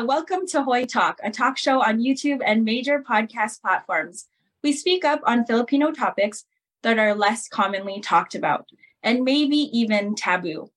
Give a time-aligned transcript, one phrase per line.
[0.00, 4.26] Welcome to Hoy Talk, a talk show on YouTube and major podcast platforms.
[4.62, 6.44] We speak up on Filipino topics
[6.82, 8.68] that are less commonly talked about
[9.02, 10.70] and maybe even taboo,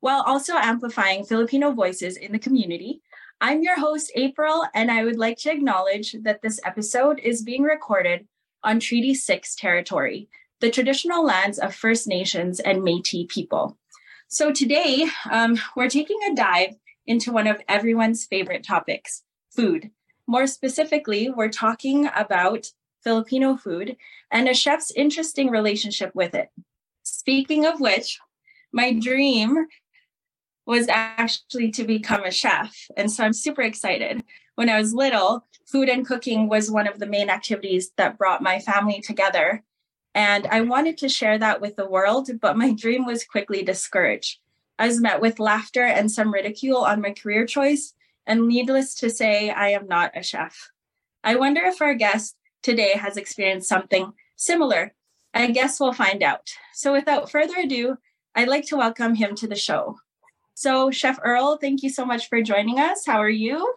[0.00, 3.02] while also amplifying Filipino voices in the community.
[3.42, 7.62] I'm your host, April, and I would like to acknowledge that this episode is being
[7.62, 8.26] recorded
[8.64, 10.28] on Treaty 6 territory,
[10.60, 13.76] the traditional lands of First Nations and Metis people.
[14.28, 16.74] So today, um, we're taking a dive
[17.06, 19.22] into one of everyone's favorite topics
[19.54, 19.90] food.
[20.26, 22.68] More specifically, we're talking about
[23.02, 23.96] Filipino food
[24.30, 26.50] and a chef's interesting relationship with it.
[27.02, 28.18] Speaking of which,
[28.72, 29.66] my dream
[30.64, 32.86] was actually to become a chef.
[32.96, 34.22] And so I'm super excited.
[34.54, 38.42] When I was little, food and cooking was one of the main activities that brought
[38.42, 39.64] my family together.
[40.14, 44.38] And I wanted to share that with the world, but my dream was quickly discouraged.
[44.78, 47.94] I was met with laughter and some ridicule on my career choice,
[48.26, 50.70] and needless to say, I am not a chef.
[51.24, 54.94] I wonder if our guest today has experienced something similar.
[55.34, 56.50] I guess we'll find out.
[56.74, 57.96] So, without further ado,
[58.34, 59.98] I'd like to welcome him to the show.
[60.54, 63.06] So, Chef Earl, thank you so much for joining us.
[63.06, 63.74] How are you?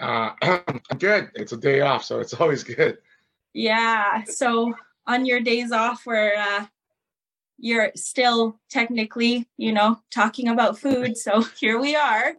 [0.00, 1.30] Uh, I'm good.
[1.34, 2.98] It's a day off, so it's always good.
[3.52, 4.24] Yeah.
[4.24, 4.74] So,
[5.06, 6.66] on your days off, where uh,
[7.58, 11.16] you're still technically, you know, talking about food.
[11.16, 12.34] So here we are.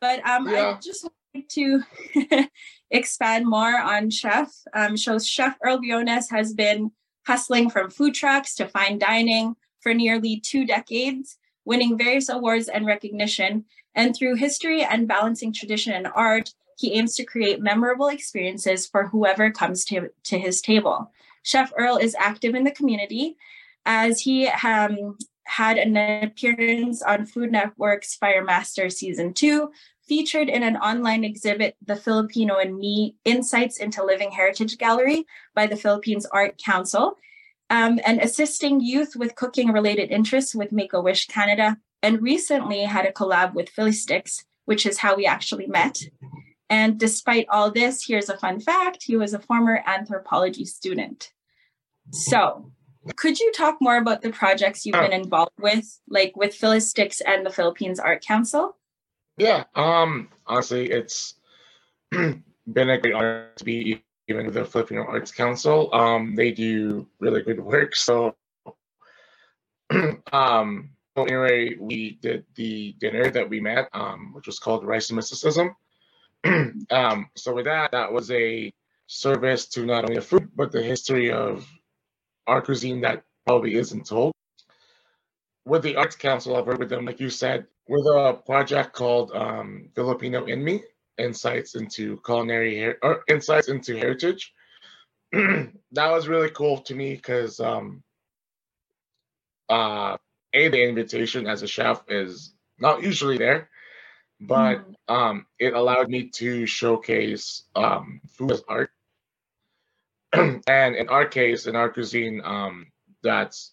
[0.00, 0.74] But um, yeah.
[0.76, 2.48] I just wanted to
[2.90, 4.52] expand more on Chef.
[4.74, 6.90] Um, so Chef Earl Briones has been
[7.26, 12.86] hustling from food trucks to fine dining for nearly two decades, winning various awards and
[12.86, 13.64] recognition.
[13.94, 19.06] And through history and balancing tradition and art, he aims to create memorable experiences for
[19.06, 21.10] whoever comes to, to his table.
[21.42, 23.36] Chef Earl is active in the community
[23.86, 29.70] as he um, had an appearance on Food Network's Fire Master Season 2,
[30.06, 35.66] featured in an online exhibit, The Filipino and Me Insights into Living Heritage Gallery by
[35.66, 37.14] the Philippines Art Council,
[37.70, 42.82] um, and assisting youth with cooking related interests with Make a Wish Canada, and recently
[42.82, 45.98] had a collab with Filistix, which is how we actually met.
[46.68, 51.30] And despite all this, here's a fun fact he was a former anthropology student.
[52.10, 52.72] So,
[53.14, 57.46] could you talk more about the projects you've been involved with, like with Filistix and
[57.46, 58.76] the Philippines Art Council?
[59.36, 61.34] Yeah, um, honestly, it's
[62.10, 62.42] been
[62.74, 65.94] a great honor to be even with the Filipino Arts Council.
[65.94, 67.94] Um, they do really good work.
[67.94, 68.34] So,
[70.32, 75.16] um, anyway, we did the dinner that we met, um, which was called Rice and
[75.16, 75.76] Mysticism.
[76.90, 78.72] um, so with that, that was a
[79.06, 81.64] service to not only the food but the history of
[82.46, 84.32] our cuisine that probably isn't told.
[85.64, 89.32] With the Arts Council, I've worked with them, like you said, with a project called
[89.32, 90.82] um, Filipino in Me,
[91.18, 94.52] Insights into Culinary Her- or Insights into Heritage.
[95.32, 95.72] that
[96.10, 98.02] was really cool to me because um,
[99.68, 100.16] uh,
[100.52, 103.68] a the invitation as a chef is not usually there,
[104.40, 104.94] but mm.
[105.08, 108.90] um, it allowed me to showcase um, food as art
[110.66, 112.86] and in our case, in our cuisine, um,
[113.22, 113.72] that's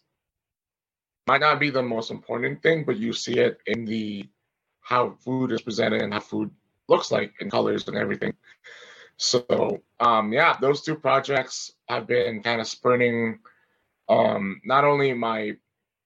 [1.28, 4.28] might not be the most important thing, but you see it in the
[4.82, 6.52] how food is presented and how food
[6.90, 8.34] looks like in colors and everything.
[9.18, 13.40] So um, yeah, those two projects have been kind of spurning
[14.10, 15.56] um, not only my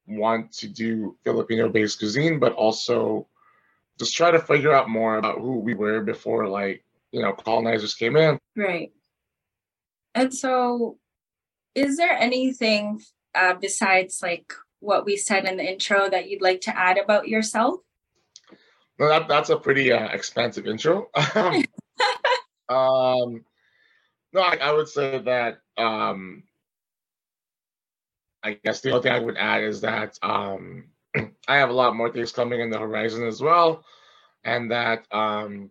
[0.07, 3.27] want to do Filipino-based cuisine, but also
[3.99, 7.95] just try to figure out more about who we were before, like you know, colonizers
[7.95, 8.39] came in.
[8.55, 8.91] Right.
[10.17, 10.97] And so,
[11.75, 13.01] is there anything
[13.35, 17.27] uh, besides like what we said in the intro that you'd like to add about
[17.27, 17.81] yourself?
[18.97, 21.11] No, that, that's a pretty uh, expansive intro.
[21.35, 21.63] um,
[24.33, 26.41] no, I, I, would say that um,
[28.41, 30.85] I guess the only thing I would add is that um,
[31.47, 33.85] I have a lot more things coming in the horizon as well,
[34.43, 35.69] and that um,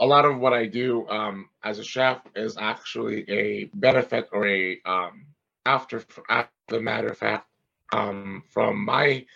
[0.00, 4.46] a lot of what I do um, as a chef is actually a benefit or
[4.46, 5.26] a um,
[5.66, 7.46] after after the matter of fact
[7.92, 9.26] um, from my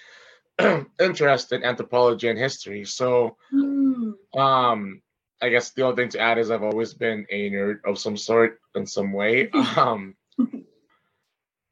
[1.01, 2.85] interest in anthropology and history.
[2.85, 4.15] So, mm.
[4.35, 5.03] um,
[5.43, 8.17] I guess the only thing to add is I've always been a nerd of some
[8.17, 9.51] sort in some way.
[9.77, 10.15] um,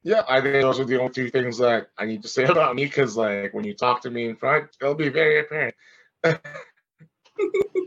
[0.03, 2.75] yeah, I think those are the only two things that I need to say about
[2.75, 5.75] me because, like, when you talk to me in front, it'll be very apparent.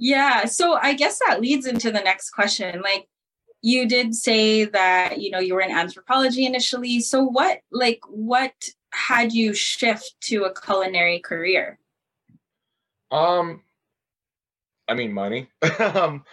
[0.00, 0.44] Yeah.
[0.44, 2.82] So I guess that leads into the next question.
[2.82, 3.08] Like
[3.62, 7.00] you did say that, you know, you were in anthropology initially.
[7.00, 8.52] So what like what
[8.92, 11.80] had you shift to a culinary career?
[13.10, 13.62] Um,
[14.86, 15.48] I mean, money.
[15.80, 16.24] um,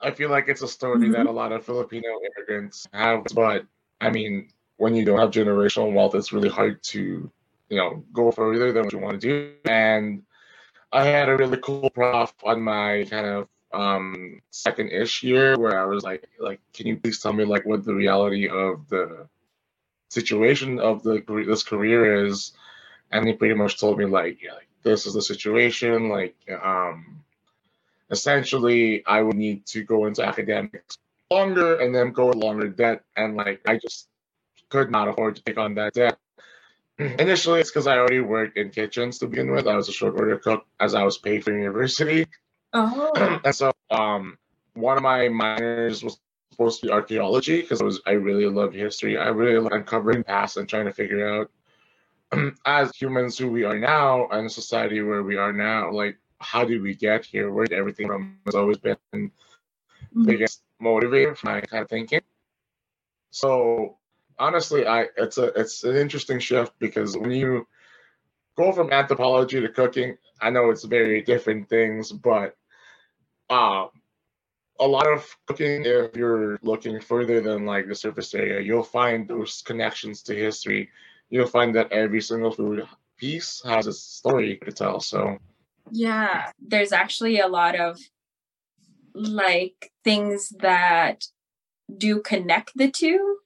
[0.00, 1.12] I feel like it's a story mm-hmm.
[1.12, 3.64] that a lot of Filipino immigrants have, but
[4.00, 4.48] I mean,
[4.78, 7.30] when you don't have generational wealth, it's really hard to,
[7.68, 9.70] you know, go further than what you want to do.
[9.70, 10.22] And
[10.96, 15.78] I had a really cool prof on my kind of um second ish year where
[15.78, 19.28] I was like, like, can you please tell me like what the reality of the
[20.10, 22.52] situation of the this career is?
[23.12, 27.24] And he pretty much told me like, yeah, like this is the situation, like um
[28.10, 30.98] essentially I would need to go into academics
[31.30, 34.08] longer and then go longer debt and like I just
[34.70, 36.18] could not afford to take on that debt.
[37.18, 39.66] Initially, it's because I already worked in kitchens to begin with.
[39.66, 42.26] I was a short order cook as I was paid for university.
[42.72, 43.40] Oh.
[43.42, 44.36] and so, um,
[44.74, 46.18] one of my minors was
[46.50, 49.16] supposed to be archaeology because I was I really love history.
[49.16, 51.50] I really love uncovering past and trying to figure out
[52.66, 56.82] as humans who we are now and society where we are now, like how did
[56.82, 57.50] we get here?
[57.50, 60.24] Where did everything from has always been mm-hmm.
[60.24, 62.20] biggest motivator for my kind of thinking.
[63.30, 63.98] So
[64.38, 67.66] honestly, I it's a it's an interesting shift because when you
[68.56, 72.56] go from anthropology to cooking, I know it's very different things, but
[73.50, 73.90] um
[74.78, 79.26] a lot of cooking if you're looking further than like the surface area you'll find
[79.26, 80.90] those connections to history.
[81.30, 82.86] You'll find that every single food
[83.16, 85.38] piece has a story to tell so.
[85.90, 87.98] Yeah there's actually a lot of
[89.14, 91.24] like things that
[91.96, 93.38] do connect the two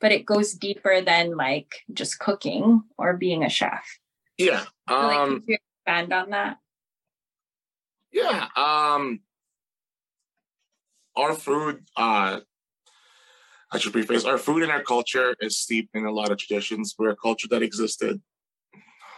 [0.00, 3.98] but it goes deeper than like just cooking or being a chef.
[4.36, 4.64] Yeah.
[4.86, 6.58] Um, like, could you expand on that?
[8.12, 8.48] Yeah.
[8.56, 9.20] Um,
[11.16, 12.40] our food, uh,
[13.70, 16.94] I should preface, our food and our culture is steeped in a lot of traditions.
[16.98, 18.22] We're a culture that existed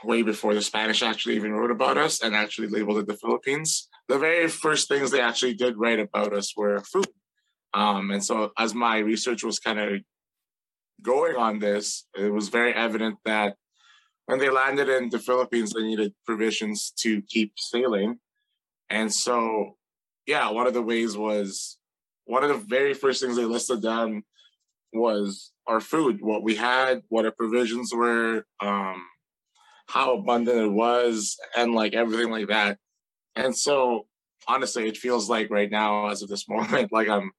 [0.02, 3.88] way before the Spanish actually even wrote about us and actually labeled it the Philippines.
[4.08, 7.06] The very first things they actually did write about us were food.
[7.74, 10.00] Um, and so as my research was kind of
[11.02, 13.56] going on this, it was very evident that
[14.26, 18.18] when they landed in the Philippines, they needed provisions to keep sailing.
[18.88, 19.76] And so,
[20.26, 21.78] yeah, one of the ways was
[22.24, 24.22] one of the very first things they listed down
[24.92, 29.04] was our food, what we had, what our provisions were, um,
[29.88, 32.78] how abundant it was, and like everything like that.
[33.36, 34.06] And so,
[34.46, 37.32] honestly, it feels like right now, as of this moment, like I'm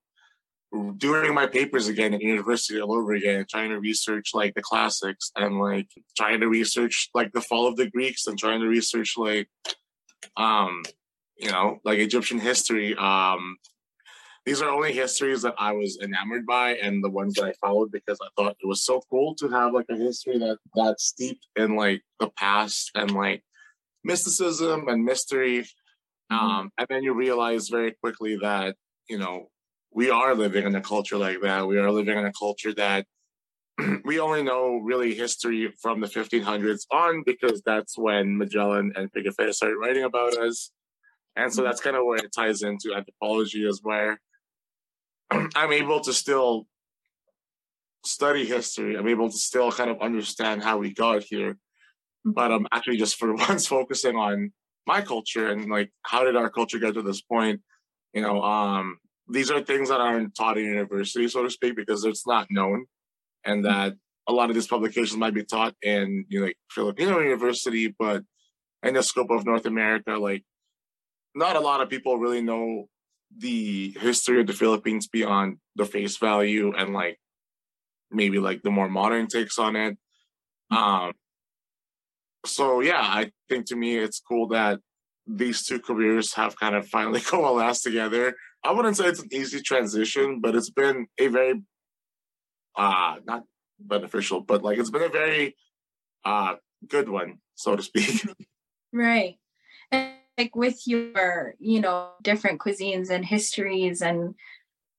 [0.97, 5.31] doing my papers again at university all over again, trying to research like the classics
[5.35, 5.88] and like
[6.18, 9.50] trying to research like the fall of the Greeks and trying to research like
[10.38, 10.83] um
[11.38, 12.95] you know like Egyptian history.
[12.95, 13.57] Um
[14.45, 17.91] these are only histories that I was enamored by and the ones that I followed
[17.91, 21.45] because I thought it was so cool to have like a history that that's steeped
[21.56, 23.44] in like the past and like
[24.03, 25.59] mysticism and mystery.
[26.31, 26.35] Mm-hmm.
[26.35, 28.75] Um, and then you realize very quickly that
[29.09, 29.50] you know
[29.94, 31.68] we are living in a culture like that.
[31.68, 33.06] We are living in a culture that
[34.06, 39.54] we only know really history from the 1500s on because that's when Magellan and Pigafetta
[39.54, 40.72] started writing about us.
[41.36, 41.68] And so mm-hmm.
[41.68, 44.20] that's kind of where it ties into anthropology, is where
[45.32, 46.68] I'm able to still
[48.06, 48.98] study history.
[48.98, 51.54] I'm able to still kind of understand how we got here.
[51.54, 52.31] Mm-hmm.
[52.31, 54.52] But I'm actually just for once focusing on
[54.88, 57.62] my culture and like how did our culture get to this point?
[58.14, 58.98] You know, um,
[59.31, 62.85] these are things that aren't taught in university, so to speak, because it's not known,
[63.44, 63.73] and mm-hmm.
[63.73, 63.94] that
[64.28, 68.23] a lot of these publications might be taught in you know, like Filipino university, but
[68.83, 70.44] in the scope of North America, like
[71.33, 72.88] not a lot of people really know
[73.38, 77.18] the history of the Philippines beyond the face value and like
[78.11, 79.97] maybe like the more modern takes on it.
[80.71, 80.78] Mm-hmm.
[80.78, 81.14] Um,
[82.45, 84.80] so yeah, I think to me it's cool that
[85.28, 89.61] these two careers have kind of finally coalesced together I wouldn't say it's an easy
[89.61, 91.61] transition, but it's been a very
[92.75, 93.44] uh not
[93.80, 95.56] beneficial, but like it's been a very
[96.25, 96.56] uh
[96.87, 98.23] good one, so to speak.
[98.94, 99.37] Right.
[99.89, 104.35] And like with your, you know, different cuisines and histories and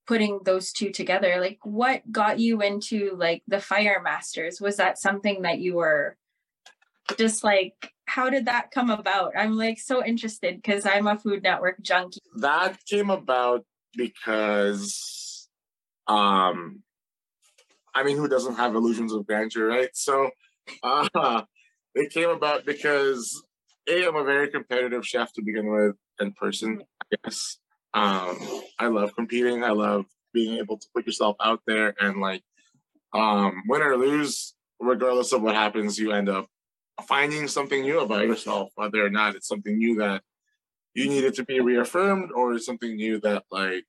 [0.07, 4.59] putting those two together, like what got you into like the fire masters?
[4.59, 6.17] Was that something that you were
[7.17, 9.33] just like how did that come about?
[9.35, 12.19] I'm like so interested because I'm a Food Network junkie.
[12.37, 15.47] That came about because,
[16.07, 16.83] um,
[17.95, 19.89] I mean, who doesn't have illusions of grandeur, right?
[19.93, 20.29] So,
[20.83, 21.43] uh,
[21.95, 23.43] it came about because
[23.87, 26.83] a I'm a very competitive chef to begin with in person.
[27.01, 27.57] I guess
[27.93, 28.37] um,
[28.79, 29.63] I love competing.
[29.63, 32.43] I love being able to put yourself out there and like
[33.13, 36.47] um, win or lose, regardless of what happens, you end up
[37.07, 40.21] finding something new about yourself, whether or not it's something new that
[40.93, 43.83] you needed to be reaffirmed or something new that like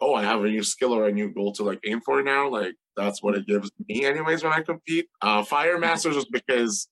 [0.00, 2.48] oh i have a new skill or a new goal to like aim for now
[2.48, 6.88] like that's what it gives me anyways when i compete uh fire masters was because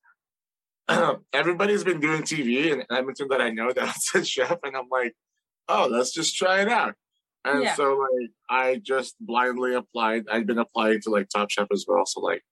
[1.34, 5.14] everybody's been doing tv in edmonton that i know that's a chef and i'm like
[5.68, 6.94] oh let's just try it out
[7.44, 7.74] and yeah.
[7.74, 10.24] so like I just blindly applied.
[10.30, 12.06] I'd been applying to like Top Chef as well.
[12.06, 12.42] So like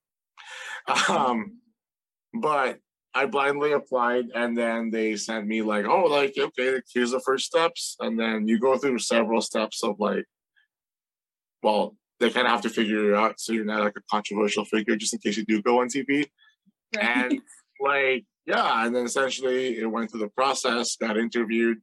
[1.08, 1.61] um
[2.34, 2.78] but
[3.14, 7.44] I blindly applied and then they sent me like, oh, like, okay, here's the first
[7.46, 7.96] steps.
[8.00, 10.24] And then you go through several steps of like,
[11.62, 14.64] well, they kind of have to figure it out so you're not like a controversial
[14.64, 16.26] figure just in case you do go on TV.
[16.96, 17.04] Right.
[17.04, 17.40] And
[17.80, 21.78] like, yeah, and then essentially it went through the process, got interviewed,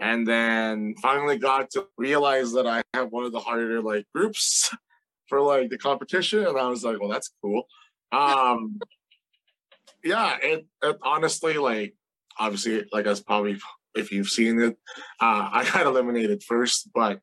[0.00, 4.74] and then finally got to realize that I have one of the harder like groups
[5.28, 7.64] for like the competition, and I was like, well, that's cool.
[8.10, 8.78] Um,
[10.04, 11.94] yeah, it, it honestly like
[12.38, 13.58] obviously like as probably
[13.94, 14.76] if you've seen it,
[15.20, 17.20] uh, I got eliminated first, but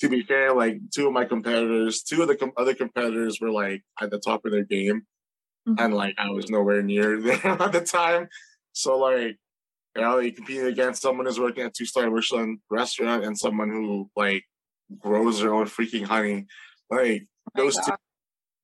[0.00, 3.50] to be fair, like two of my competitors, two of the com- other competitors were
[3.50, 5.02] like at the top of their game,
[5.68, 5.74] mm-hmm.
[5.78, 8.28] and like I was nowhere near them at the time.
[8.72, 9.36] So like
[9.96, 13.70] you know, you compete against someone who's working at two star Michelin restaurant and someone
[13.70, 14.44] who like
[14.98, 16.46] grows their own freaking honey.
[16.90, 17.92] Like oh those two,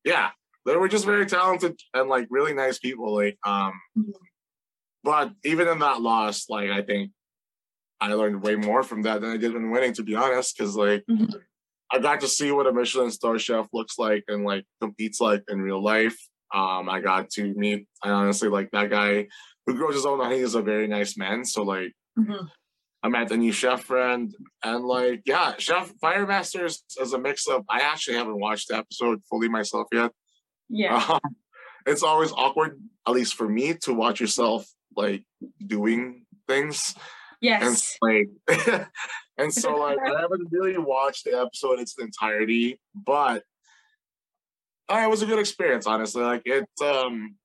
[0.03, 0.29] yeah,
[0.65, 3.13] they were just very talented and like really nice people.
[3.13, 3.73] Like, um,
[5.03, 7.11] but even in that loss, like I think
[8.01, 10.57] I learned way more from that than I did in winning, to be honest.
[10.57, 11.37] Because like mm-hmm.
[11.91, 15.43] I got to see what a Michelin star chef looks like and like competes like
[15.47, 16.17] in real life.
[16.53, 17.87] Um, I got to meet.
[18.03, 19.27] I honestly like that guy
[19.65, 21.45] who grows his own honey is a very nice man.
[21.45, 22.45] So like mm-hmm.
[23.03, 27.47] I met a new chef friend and like yeah, Chef Fire Masters is a mix
[27.47, 30.11] of I actually haven't watched the episode fully myself yet.
[30.69, 31.19] Yeah.
[31.25, 31.35] Um,
[31.87, 35.23] it's always awkward, at least for me, to watch yourself like
[35.63, 36.95] doing things.
[37.41, 37.97] Yes.
[38.01, 38.87] And like
[39.37, 43.43] and so like I haven't really watched the episode its entirety, but
[44.89, 46.23] uh, it was a good experience, honestly.
[46.23, 47.35] Like it um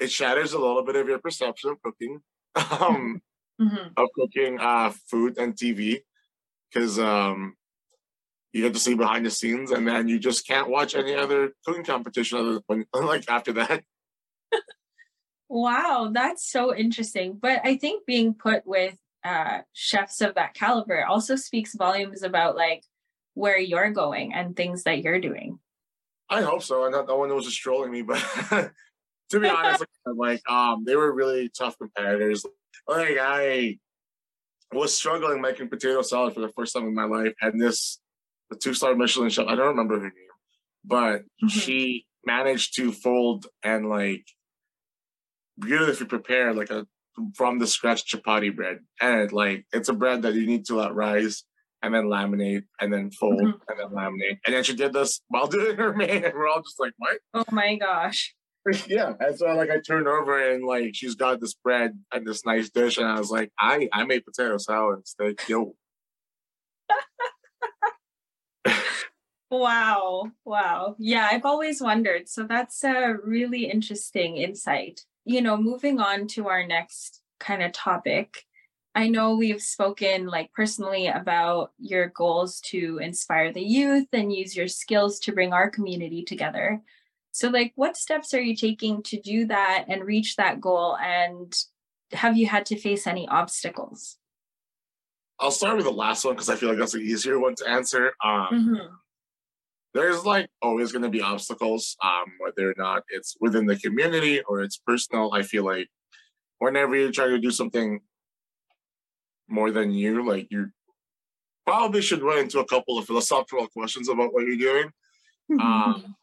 [0.00, 2.20] it shatters a little bit of your perception of cooking,
[2.54, 3.20] um,
[3.60, 3.88] mm-hmm.
[3.96, 6.00] of cooking uh, food and TV,
[6.72, 7.54] because um,
[8.52, 11.52] you get to see behind the scenes, and then you just can't watch any other
[11.66, 13.82] cooking competition other than like after that.
[15.48, 17.38] wow, that's so interesting.
[17.40, 22.56] But I think being put with uh, chefs of that caliber also speaks volumes about
[22.56, 22.82] like
[23.34, 25.58] where you're going and things that you're doing.
[26.30, 26.86] I hope so.
[26.86, 28.18] I not no one was just trolling me, but
[29.30, 32.44] to be honest, like um, they were really tough competitors.
[32.86, 33.78] Like I
[34.72, 37.98] was struggling making potato salad for the first time in my life, and this
[38.50, 39.46] the two star Michelin chef.
[39.46, 40.36] I don't remember her name,
[40.84, 41.48] but mm-hmm.
[41.48, 44.24] she managed to fold and like
[45.58, 46.86] beautifully prepare like a
[47.34, 50.94] from the scratch chapati bread, and like it's a bread that you need to let
[50.94, 51.44] rise
[51.82, 53.58] and then laminate and then fold mm-hmm.
[53.68, 54.38] and then laminate.
[54.44, 57.18] And then she did this while doing her main, and we're all just like, what?
[57.34, 58.34] Oh my gosh.
[58.86, 59.12] yeah.
[59.20, 62.70] And so like I turned over and like she's got this bread and this nice
[62.70, 65.36] dish, and I was like, I I made potato salad instead.
[65.48, 65.74] Yo.
[69.50, 70.30] Wow.
[70.44, 70.96] Wow.
[70.98, 72.28] Yeah, I've always wondered.
[72.28, 75.04] So that's a really interesting insight.
[75.24, 78.44] You know, moving on to our next kind of topic.
[78.94, 84.56] I know we've spoken like personally about your goals to inspire the youth and use
[84.56, 86.82] your skills to bring our community together.
[87.30, 90.96] So, like, what steps are you taking to do that and reach that goal?
[90.96, 91.54] And
[92.12, 94.16] have you had to face any obstacles?
[95.38, 97.68] I'll start with the last one because I feel like that's the easier one to
[97.68, 98.12] answer.
[98.24, 98.86] Um, mm-hmm.
[99.98, 104.40] There's like always going to be obstacles, um, whether or not it's within the community
[104.48, 105.34] or it's personal.
[105.34, 105.88] I feel like
[106.60, 108.00] whenever you're trying to do something
[109.48, 110.70] more than you, like you
[111.66, 114.88] probably should run into a couple of philosophical questions about what you're doing.
[115.50, 115.60] Mm-hmm.
[115.60, 116.14] Um,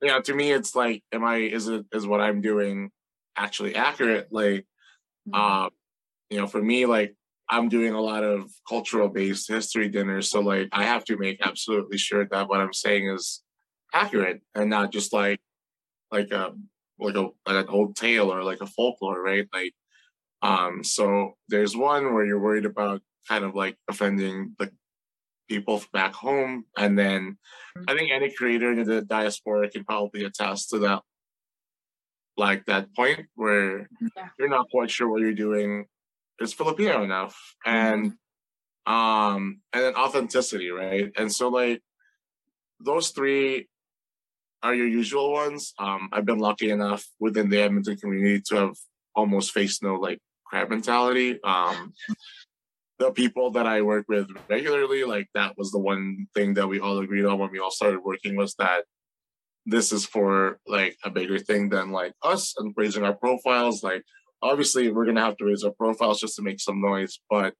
[0.00, 2.90] you know, to me, it's like, am I, is it, is what I'm doing
[3.36, 4.28] actually accurate?
[4.30, 4.64] Like,
[5.28, 5.34] mm-hmm.
[5.34, 5.70] um,
[6.30, 7.14] you know, for me, like,
[7.50, 10.30] I'm doing a lot of cultural based history dinners.
[10.30, 13.42] So, like, I have to make absolutely sure that what I'm saying is
[13.92, 15.40] accurate and not just like,
[16.12, 16.52] like a,
[16.98, 19.48] like a, like an old tale or like a folklore, right?
[19.52, 19.74] Like,
[20.42, 24.70] um, so there's one where you're worried about kind of like offending the
[25.48, 26.64] people back home.
[26.78, 27.36] And then
[27.76, 27.84] mm-hmm.
[27.88, 31.02] I think any creator in the diaspora can probably attest to that,
[32.36, 34.28] like that point where yeah.
[34.38, 35.86] you're not quite sure what you're doing
[36.40, 37.36] is Filipino enough.
[37.64, 38.12] And
[38.86, 38.92] mm-hmm.
[38.92, 41.10] um and then authenticity, right?
[41.16, 41.82] And so like
[42.84, 43.68] those three
[44.62, 45.74] are your usual ones.
[45.78, 48.76] Um I've been lucky enough within the Edmonton community to have
[49.14, 50.20] almost faced no like
[50.50, 51.38] crab mentality.
[51.42, 51.92] Um,
[52.98, 56.80] the people that I work with regularly, like that was the one thing that we
[56.80, 58.84] all agreed on when we all started working was that
[59.66, 63.82] this is for like a bigger thing than like us and raising our profiles.
[63.82, 64.04] Like
[64.42, 67.54] obviously we're gonna have to raise our profiles just to make some noise, but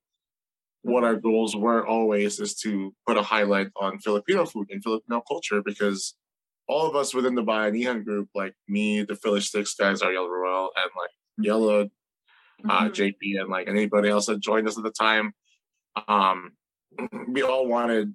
[0.82, 5.22] what our goals were always is to put a highlight on Filipino food and Filipino
[5.26, 6.14] culture because
[6.68, 10.90] all of us within the Bayanihan group, like me, the Filistix guys, Ariel Roel, and
[10.96, 11.10] like
[11.44, 11.90] Yellow,
[12.68, 12.92] uh, mm-hmm.
[12.92, 15.32] JP, and like anybody else that joined us at the time,
[16.08, 16.52] um,
[17.28, 18.14] we all wanted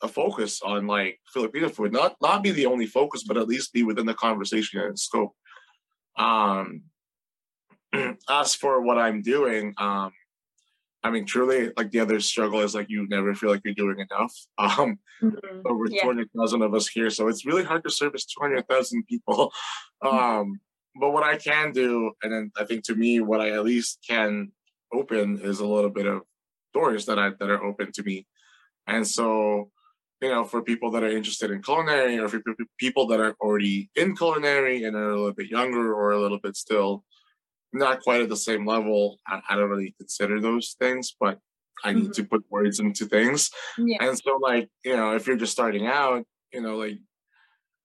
[0.00, 3.72] a focus on like Filipino food, not not be the only focus, but at least
[3.72, 5.34] be within the conversation and scope.
[6.16, 6.82] Um,
[8.28, 10.12] as for what I'm doing, um,
[11.02, 13.98] I mean, truly, like the other struggle is like you never feel like you're doing
[14.10, 14.34] enough.
[14.58, 15.60] Um, mm-hmm.
[15.66, 16.02] over yeah.
[16.02, 19.52] 200,000 of us here, so it's really hard to service 200,000 people.
[20.04, 20.16] Mm-hmm.
[20.16, 20.60] Um,
[21.00, 23.98] but what I can do, and then I think to me, what I at least
[24.08, 24.52] can
[24.92, 26.22] open is a little bit of
[26.72, 28.28] doors that I that are open to me,
[28.86, 29.72] and so
[30.20, 32.40] you know, for people that are interested in culinary, or for
[32.78, 36.38] people that are already in culinary and are a little bit younger or a little
[36.38, 37.04] bit still
[37.72, 39.18] not quite at the same level.
[39.26, 41.38] I, I don't really consider those things, but
[41.84, 42.12] I need mm-hmm.
[42.12, 43.50] to put words into things.
[43.76, 43.98] Yeah.
[44.00, 46.98] And so, like, you know, if you're just starting out, you know, like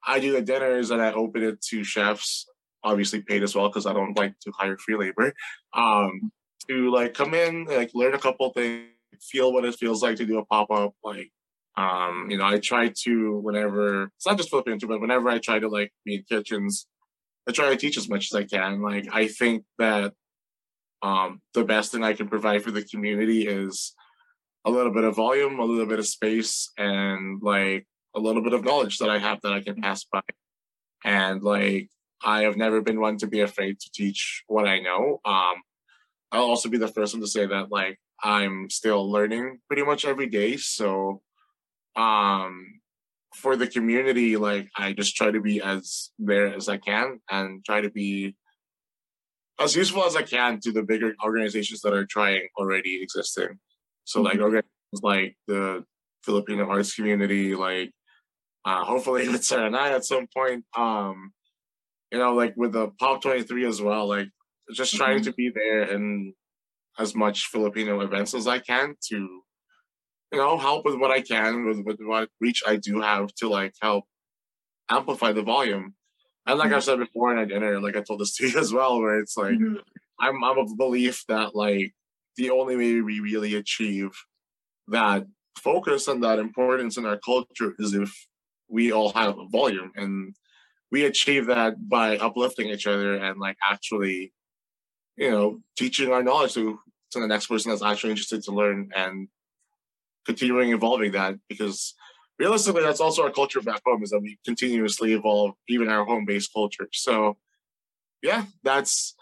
[0.06, 2.48] I do the dinners and I open it to chefs,
[2.84, 5.34] obviously paid as well because I don't like to hire free labor.
[5.74, 6.32] Um,
[6.70, 8.88] to like come in, like learn a couple things,
[9.22, 10.94] feel what it feels like to do a pop up.
[11.04, 11.32] Like,
[11.78, 15.60] um, you know, I try to whenever it's not just Filipino, but whenever I try
[15.60, 16.88] to like be in kitchens,
[17.48, 18.82] I try to teach as much as I can.
[18.82, 20.14] Like I think that
[21.02, 23.94] um, the best thing I can provide for the community is
[24.66, 27.86] a little bit of volume, a little bit of space, and like
[28.16, 30.22] a little bit of knowledge that I have that I can pass by.
[31.03, 31.90] And like
[32.24, 35.20] I have never been one to be afraid to teach what I know.
[35.25, 35.56] Um,
[36.32, 40.06] I'll also be the first one to say that like I'm still learning pretty much
[40.06, 40.58] every day.
[40.58, 41.22] So
[41.96, 42.79] um
[43.35, 47.63] for the community, like I just try to be as there as I can and
[47.65, 48.35] try to be
[49.59, 53.59] as useful as I can to the bigger organizations that are trying already existing.
[54.05, 54.25] So mm-hmm.
[54.25, 55.83] like organizations like the
[56.24, 57.91] Filipino arts community, like
[58.65, 61.33] uh, hopefully with Sarah and I at some point, um,
[62.11, 64.29] you know, like with the Pop 23 as well, like
[64.74, 65.25] just trying mm-hmm.
[65.25, 66.33] to be there in
[67.00, 69.41] as much Filipino events as I can to
[70.33, 73.48] you know, help with what I can with, with what reach I do have to
[73.48, 74.05] like help
[74.89, 75.93] amplify the volume.
[76.48, 76.75] And like mm-hmm.
[76.75, 79.19] I said before in our dinner, like I told this to you as well, where
[79.19, 79.75] it's like mm-hmm.
[80.19, 81.93] I'm I'm of belief that like
[82.35, 84.09] the only way we really achieve
[84.87, 85.25] that
[85.59, 88.11] focus and that importance in our culture is if
[88.67, 90.35] we all have a volume and
[90.91, 94.33] we achieve that by uplifting each other and like actually
[95.15, 96.79] you know teaching our knowledge to
[97.11, 99.27] to the next person that's actually interested to learn and
[100.25, 101.94] continuing evolving that because
[102.40, 106.51] realistically that's also our culture back home is that we continuously evolve even our home-based
[106.53, 106.88] culture.
[106.92, 107.38] So
[108.22, 109.16] yeah that's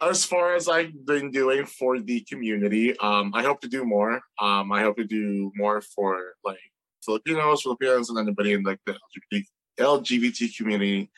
[0.00, 2.96] as far as i've been doing for the community.
[2.98, 4.20] Um, i hope to do more.
[4.40, 6.58] Um, i hope to do more for like
[7.04, 9.44] filipinos filipinos and anybody in like the lgbt,
[9.78, 11.10] LGBT community.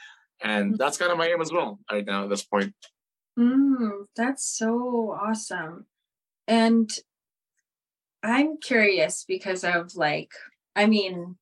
[0.43, 0.77] And mm-hmm.
[0.77, 2.75] that's kind of my aim as well right now at this point.
[3.39, 5.87] Mm, that's so awesome.
[6.47, 6.91] And
[8.23, 10.33] I'm curious because of like,
[10.77, 11.37] I mean,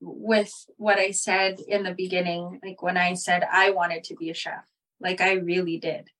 [0.00, 4.30] with what I said in the beginning, like when I said I wanted to be
[4.30, 4.64] a chef,
[5.00, 6.10] like I really did.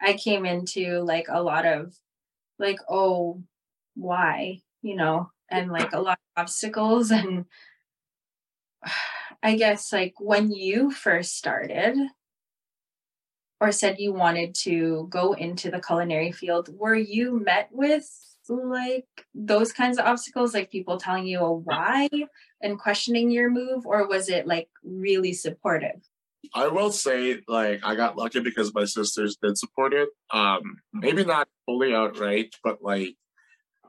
[0.00, 1.94] I came into like a lot of
[2.58, 3.42] like, oh,
[3.94, 7.10] why, you know, and like a lot of obstacles.
[7.10, 7.44] And
[9.42, 11.96] I guess like when you first started
[13.60, 18.08] or said you wanted to go into the culinary field, were you met with
[18.48, 22.08] like those kinds of obstacles like people telling you a why
[22.60, 26.02] and questioning your move or was it like really supportive?
[26.54, 30.08] I will say like i got lucky because my sisters did support it.
[30.32, 30.60] Um
[30.92, 33.16] maybe not fully outright but like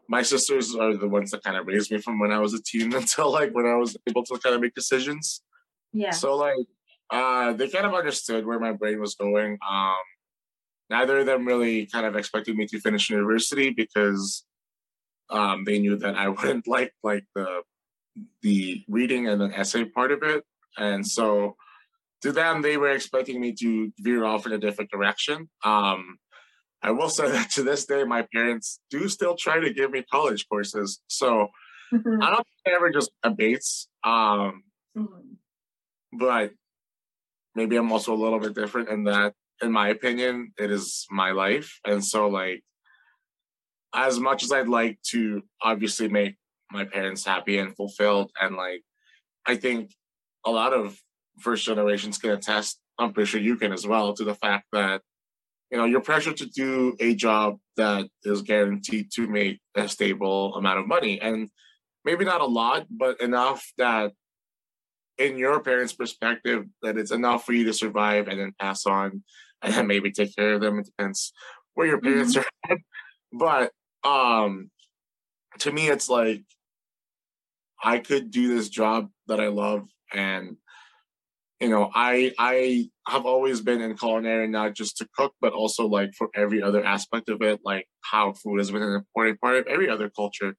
[0.07, 2.61] my sisters are the ones that kind of raised me from when i was a
[2.61, 5.41] teen until like when i was able to kind of make decisions.
[5.91, 6.11] Yeah.
[6.11, 6.55] So like
[7.09, 9.57] uh they kind of understood where my brain was going.
[9.67, 9.95] Um
[10.89, 14.45] neither of them really kind of expected me to finish university because
[15.29, 17.61] um, they knew that I wouldn't like like the
[18.41, 20.43] the reading and the essay part of it,
[20.77, 21.55] and so
[22.21, 25.49] to them they were expecting me to veer off in a different direction.
[25.63, 26.17] Um,
[26.81, 30.03] I will say that to this day, my parents do still try to give me
[30.11, 31.47] college courses, so
[31.93, 32.21] mm-hmm.
[32.21, 33.87] I don't think it ever just abates.
[34.03, 34.63] Um,
[34.97, 35.33] mm-hmm.
[36.19, 36.51] But
[37.55, 41.31] maybe I'm also a little bit different in that in my opinion, it is my
[41.31, 41.79] life.
[41.85, 42.63] And so like
[43.93, 46.35] as much as I'd like to obviously make
[46.71, 48.81] my parents happy and fulfilled and like
[49.45, 49.91] I think
[50.45, 50.97] a lot of
[51.39, 55.01] first generations can attest, I'm pretty sure you can as well, to the fact that
[55.73, 60.53] you know, you're pressured to do a job that is guaranteed to make a stable
[60.53, 61.19] amount of money.
[61.19, 61.49] And
[62.05, 64.11] maybe not a lot, but enough that
[65.17, 69.23] in your parents' perspective, that it's enough for you to survive and then pass on
[69.61, 70.79] and then maybe take care of them.
[70.79, 71.33] It depends
[71.73, 72.71] where your parents mm-hmm.
[72.71, 73.69] are at.
[74.03, 74.69] But um
[75.59, 76.43] to me it's like
[77.83, 80.57] I could do this job that I love and
[81.59, 85.87] you know, I I have always been in culinary not just to cook, but also
[85.87, 89.55] like for every other aspect of it, like how food has been an important part
[89.55, 90.57] of every other culture.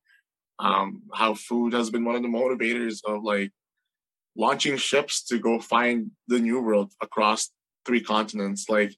[0.58, 3.50] Um, how food has been one of the motivators of like
[4.36, 7.50] launching ships to go find the new world across
[7.86, 8.68] three continents.
[8.68, 8.94] Like,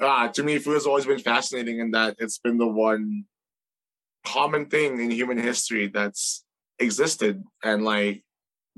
[0.00, 3.24] ah, to me, food has always been fascinating in that it's been the one
[4.24, 6.44] common thing in human history that's
[6.78, 8.24] existed and like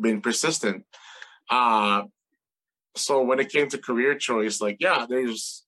[0.01, 0.85] been persistent.
[1.51, 2.03] Uh,
[2.95, 5.65] so when it came to career choice, like yeah, there's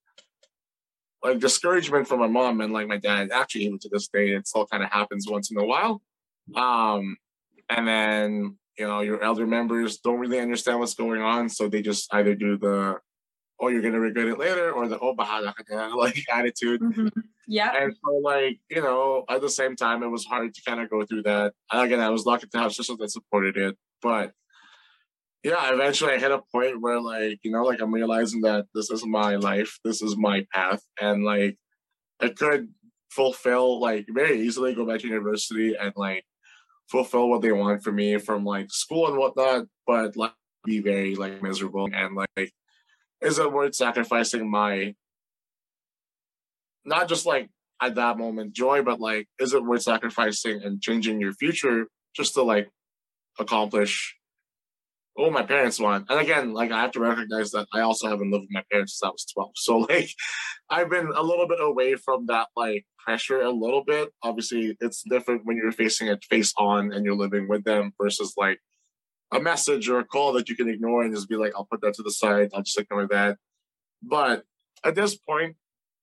[1.22, 3.30] like discouragement from my mom and like my dad.
[3.32, 6.02] Actually, even to this day, it still kind of happens once in a while.
[6.54, 7.16] Um,
[7.70, 11.82] and then you know your elder members don't really understand what's going on, so they
[11.82, 12.98] just either do the
[13.60, 15.54] oh you're gonna regret it later or the oh bahala
[15.96, 16.80] like attitude.
[16.80, 17.08] Mm-hmm.
[17.46, 17.72] Yeah.
[17.78, 20.90] And so like you know at the same time it was hard to kind of
[20.90, 21.52] go through that.
[21.72, 24.32] And again, I was lucky to have sisters that supported it, but
[25.44, 28.90] yeah, eventually I hit a point where like, you know, like I'm realizing that this
[28.90, 30.82] is my life, this is my path.
[31.00, 31.58] And like
[32.18, 32.68] I could
[33.10, 36.24] fulfill like very easily go back to university and like
[36.88, 40.32] fulfill what they want for me from like school and whatnot, but like
[40.64, 42.52] be very like miserable and like
[43.20, 44.94] is it worth sacrificing my
[46.84, 47.50] not just like
[47.82, 52.34] at that moment joy, but like is it worth sacrificing and changing your future just
[52.34, 52.70] to like
[53.38, 54.16] accomplish
[55.16, 56.06] oh, my parents want.
[56.10, 58.98] And again, like I have to recognize that I also haven't lived with my parents
[58.98, 59.50] since I was 12.
[59.54, 60.10] So like
[60.70, 64.10] I've been a little bit away from that like pressure a little bit.
[64.22, 68.34] Obviously, it's different when you're facing it face on and you're living with them versus
[68.36, 68.60] like
[69.32, 71.80] a message or a call that you can ignore and just be like, I'll put
[71.82, 73.38] that to the side, I'll just ignore that.
[74.02, 74.44] But
[74.84, 75.56] at this point,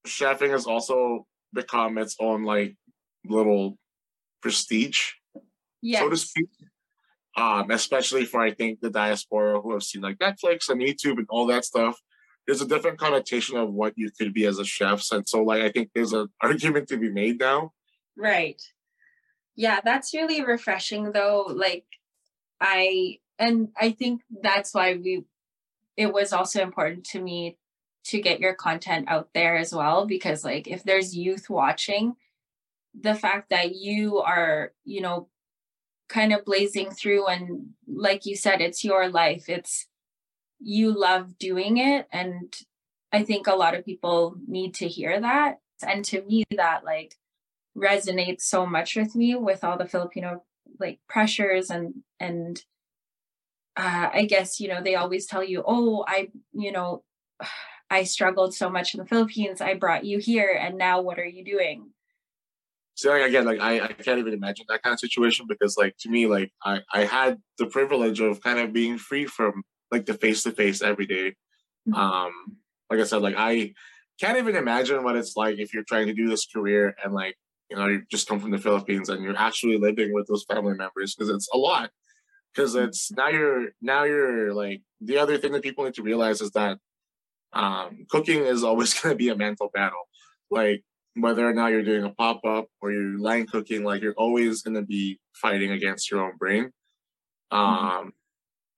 [0.08, 2.76] chefing has also become its own like
[3.26, 3.78] little
[4.42, 5.12] prestige,
[5.82, 6.02] yes.
[6.02, 6.48] so to speak
[7.38, 11.28] um, especially for I think the diaspora who have seen like Netflix and YouTube and
[11.30, 12.00] all that stuff.
[12.48, 15.62] There's a different connotation of what you could be as a chef, and so like
[15.62, 17.72] I think there's an argument to be made now.
[18.18, 18.62] Right.
[19.56, 21.46] Yeah, that's really refreshing though.
[21.50, 21.86] Like
[22.60, 25.26] I and I think that's why we
[25.98, 27.58] it was also important to me
[28.04, 32.16] to get your content out there as well because like if there's youth watching
[33.00, 35.28] the fact that you are you know
[36.12, 39.48] kind of blazing through and like you said it's your life.
[39.48, 39.88] It's
[40.60, 42.08] you love doing it.
[42.12, 42.54] And
[43.14, 45.60] i think a lot of people need to hear that.
[45.86, 47.16] And to me that like
[47.76, 50.44] resonates so much with me with all the filipino
[50.80, 52.64] like pressures and and
[53.78, 57.04] uh, i guess you know they always tell you oh i you know
[57.90, 59.62] i struggled so much in the philippines.
[59.62, 61.92] I brought you here and now what are you doing
[62.96, 65.96] so like, again, like I, I can't even imagine that kind of situation because like
[66.02, 70.06] to me, like I, I had the privilege of kind of being free from like
[70.06, 71.36] the face to face every day.
[71.88, 71.96] Mm-hmm.
[71.96, 72.58] Um,
[72.90, 73.74] like I said, like I
[74.20, 77.36] can't even imagine what it's like if you're trying to do this career and like
[77.70, 80.76] you know you just come from the Philippines and you're actually living with those family
[80.76, 81.90] members because it's a lot.
[82.54, 82.86] Because mm-hmm.
[82.86, 86.52] it's now you're now you're like the other thing that people need to realize is
[86.52, 86.78] that
[87.54, 90.08] um, cooking is always going to be a mental battle.
[90.50, 90.84] Like
[91.16, 94.62] whether or not you're doing a pop up or you're line cooking, like you're always
[94.62, 96.72] going to be fighting against your own brain.
[97.52, 97.86] Mm-hmm.
[97.86, 98.14] Um,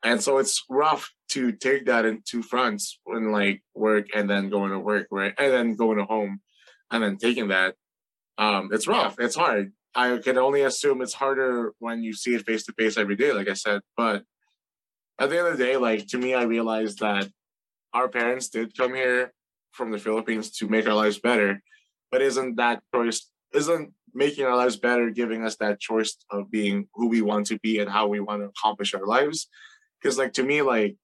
[0.04, 4.50] and so it's rough to take that in two fronts when like work and then
[4.50, 5.34] going to work, right?
[5.38, 6.42] And then going to home
[6.92, 7.76] and then taking that.
[8.38, 9.16] Um, it's rough.
[9.20, 9.72] It's hard.
[9.96, 13.32] I can only assume it's harder when you see it face to face every day,
[13.32, 13.82] like I said.
[13.96, 14.24] But
[15.20, 17.30] at the end of the day, like to me, I realized that
[17.94, 19.34] our parents did come here
[19.72, 21.62] from the Philippines to make our lives better
[22.14, 26.88] but isn't that choice isn't making our lives better giving us that choice of being
[26.94, 29.50] who we want to be and how we want to accomplish our lives?
[30.00, 30.96] Because like to me like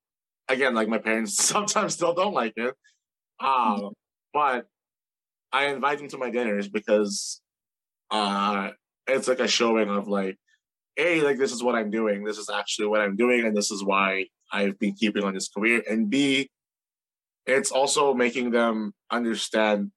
[0.49, 2.75] again like my parents sometimes still don't like it.
[3.43, 3.93] Um
[4.33, 4.67] but
[5.51, 7.41] i invite them to my dinners because
[8.11, 8.69] uh
[9.07, 10.37] it's like a showing of like
[10.95, 12.23] hey like this is what i'm doing.
[12.23, 15.49] This is actually what i'm doing and this is why i've been keeping on this
[15.49, 15.81] career.
[15.89, 16.51] And b
[17.47, 19.89] it's also making them understand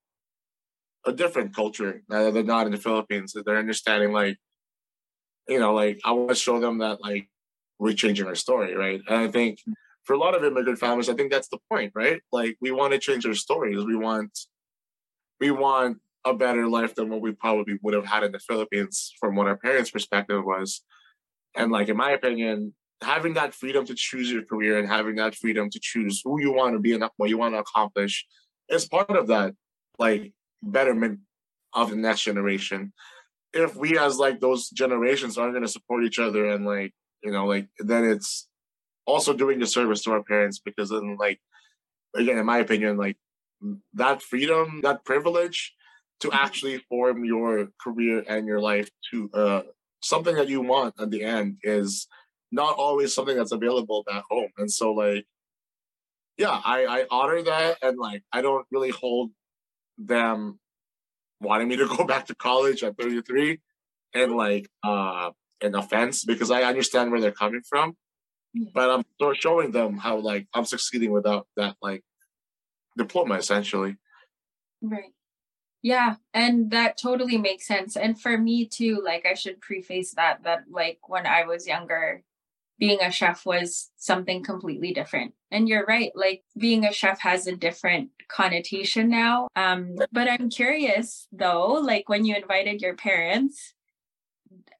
[1.04, 3.34] a different culture they're not in the Philippines.
[3.34, 4.36] They're understanding like,
[5.48, 7.28] you know, like I want to show them that like
[7.78, 9.00] we're changing our story, right?
[9.08, 9.58] And I think
[10.04, 12.20] for a lot of immigrant families, I think that's the point, right?
[12.32, 13.84] Like we want to change our stories.
[13.84, 14.38] We want
[15.40, 19.12] we want a better life than what we probably would have had in the Philippines
[19.18, 20.82] from what our parents' perspective was.
[21.56, 25.34] And like in my opinion, having that freedom to choose your career and having that
[25.34, 28.24] freedom to choose who you want to be and what you want to accomplish
[28.68, 29.54] is part of that
[29.98, 30.32] like
[30.62, 31.20] betterment
[31.72, 32.92] of the next generation.
[33.53, 37.31] If we as like those generations aren't going to support each other and like you
[37.31, 38.48] know like then it's
[39.07, 41.40] also doing a service to our parents because then like
[42.14, 43.16] again in my opinion like
[43.94, 45.75] that freedom that privilege
[46.20, 49.62] to actually form your career and your life to uh
[50.03, 52.07] something that you want at the end is
[52.51, 55.25] not always something that's available back home and so like
[56.38, 59.31] yeah i i honor that and like i don't really hold
[60.06, 60.58] them
[61.40, 63.58] wanting me to go back to college at 33
[64.14, 67.96] and like uh an offense because I understand where they're coming from.
[68.52, 68.68] Yeah.
[68.74, 72.02] But I'm still showing them how like I'm succeeding without that like
[72.96, 73.96] diploma essentially.
[74.82, 75.12] Right.
[75.82, 77.96] Yeah, and that totally makes sense.
[77.96, 82.22] And for me too, like I should preface that that like when I was younger,
[82.78, 85.35] being a chef was something completely different.
[85.50, 89.48] And you're right, like being a chef has a different connotation now.
[89.54, 93.74] Um, but I'm curious though, like when you invited your parents,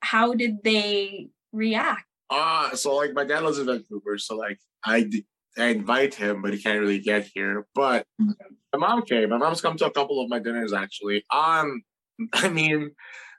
[0.01, 2.05] how did they react?
[2.31, 5.11] Uh, so like my dad lives in Vancouver, so like I,
[5.59, 7.67] I invite him, but he can't really get here.
[7.75, 9.29] But my mom came.
[9.29, 11.25] My mom's come to a couple of my dinners actually.
[11.33, 11.83] Um,
[12.33, 12.93] I mean,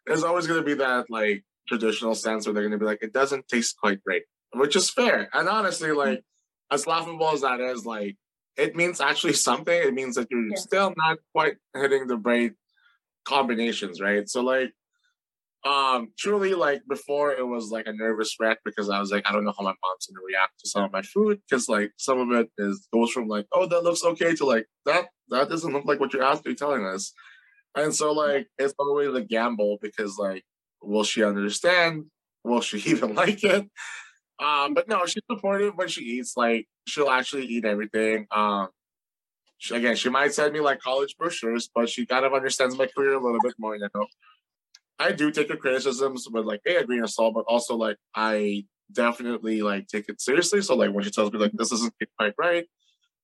[0.05, 3.47] there's always gonna be that like traditional sense where they're gonna be like, it doesn't
[3.47, 4.21] taste quite right,
[4.53, 5.29] which is fair.
[5.33, 6.23] And honestly, like
[6.71, 8.17] as laughable as that is, like
[8.57, 9.73] it means actually something.
[9.73, 10.55] It means that you're yeah.
[10.55, 12.53] still not quite hitting the right
[13.25, 14.27] combinations, right?
[14.29, 14.73] So like
[15.65, 19.31] um, truly, like before, it was like a nervous wreck because I was like, I
[19.31, 22.19] don't know how my mom's gonna react to some of my food because like some
[22.19, 25.71] of it is goes from like, oh, that looks okay to like that that doesn't
[25.71, 27.13] look like what you're actually telling us,
[27.75, 30.43] and so like it's always a gamble because like,
[30.81, 32.05] will she understand?
[32.43, 33.65] Will she even like it?
[34.39, 36.35] Um, but no, she's supportive when she eats.
[36.35, 38.27] Like she'll actually eat everything.
[38.31, 38.69] Um,
[39.57, 42.87] she, again, she might send me like college brochures, but she kind of understands my
[42.87, 44.05] career a little bit more you now.
[44.99, 47.97] I do take her criticisms with like a, a grain of salt, but also like
[48.15, 50.61] I definitely like take it seriously.
[50.61, 52.65] So like when she tells me like this isn't quite right,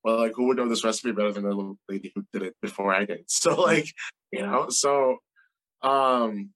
[0.04, 2.94] well like who would know this recipe better than the lady who did it before
[2.94, 3.26] I did?
[3.28, 3.88] So like
[4.32, 5.18] you know, so
[5.82, 6.52] um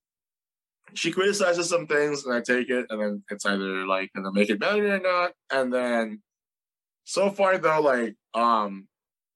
[0.95, 4.49] she criticizes some things and I take it and then it's either like gonna make
[4.49, 5.31] it better or not.
[5.51, 6.21] And then
[7.03, 8.87] so far though, like um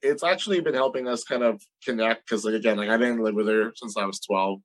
[0.01, 3.35] it's actually been helping us kind of connect because like again, like I didn't live
[3.35, 4.59] with her since I was 12.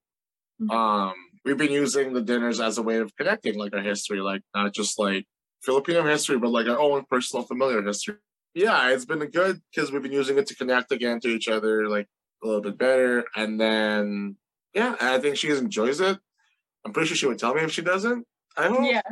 [0.62, 0.70] Mm-hmm.
[0.70, 4.42] Um, we've been using the dinners as a way of connecting like our history, like
[4.54, 5.26] not just like
[5.62, 8.16] Filipino history, but like our own personal familiar history.
[8.54, 11.88] Yeah, it's been good because we've been using it to connect again to each other
[11.88, 12.06] like
[12.42, 13.24] a little bit better.
[13.34, 14.36] And then
[14.74, 16.18] yeah, I think she enjoys it.
[16.84, 18.26] I'm pretty sure she would tell me if she doesn't.
[18.56, 18.80] I hope.
[18.82, 19.02] Yeah.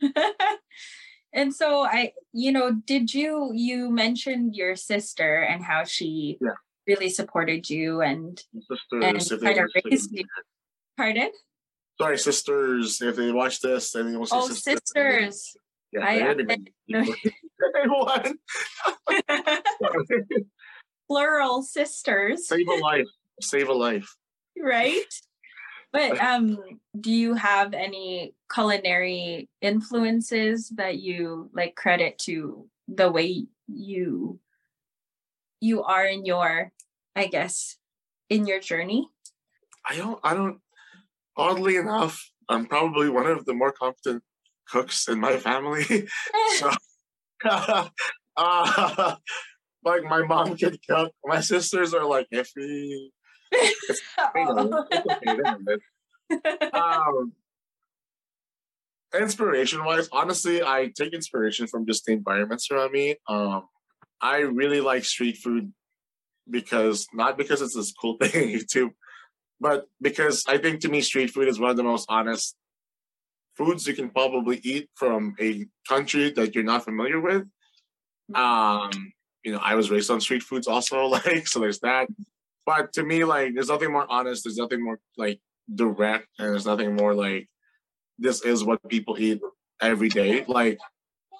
[1.32, 6.50] and so I, you know, did you you mentioned your sister and how she yeah.
[6.86, 8.42] really supported you and,
[8.90, 10.24] and kind of raised you.
[10.96, 11.30] Pardon?
[12.00, 13.00] Sorry, sisters.
[13.00, 14.80] If they watch this, then will say oh, sisters.
[14.82, 15.56] sisters.
[15.92, 16.34] Yeah, I,
[17.86, 18.32] what?
[21.08, 22.48] Plural sisters.
[22.48, 23.06] Save a life.
[23.40, 24.16] Save a life.
[24.58, 25.04] Right.
[25.92, 26.58] But um,
[26.98, 34.40] do you have any culinary influences that you like credit to the way you
[35.60, 36.72] you are in your,
[37.14, 37.76] I guess,
[38.30, 39.08] in your journey?
[39.88, 40.18] I don't.
[40.24, 40.60] I don't
[41.36, 44.22] oddly enough, I'm probably one of the more competent
[44.68, 45.84] cooks in my family.
[46.58, 46.70] so,
[47.44, 47.88] uh,
[49.84, 51.12] like my mom can cook.
[51.24, 53.08] My sisters are like iffy.
[56.72, 57.32] um,
[59.18, 63.16] inspiration wise, honestly, I take inspiration from just the environments around me.
[63.28, 63.68] Um,
[64.20, 65.72] I really like street food
[66.48, 68.90] because not because it's this cool thing on YouTube,
[69.60, 72.56] but because I think to me, street food is one of the most honest
[73.56, 77.44] foods you can probably eat from a country that you're not familiar with.
[78.34, 79.12] Um,
[79.44, 82.08] you know, I was raised on street foods also, like, so there's that.
[82.64, 85.40] But to me, like, there's nothing more honest, there's nothing more like
[85.72, 87.48] direct, and there's nothing more like
[88.18, 89.40] this is what people eat
[89.80, 90.44] every day.
[90.46, 90.78] Like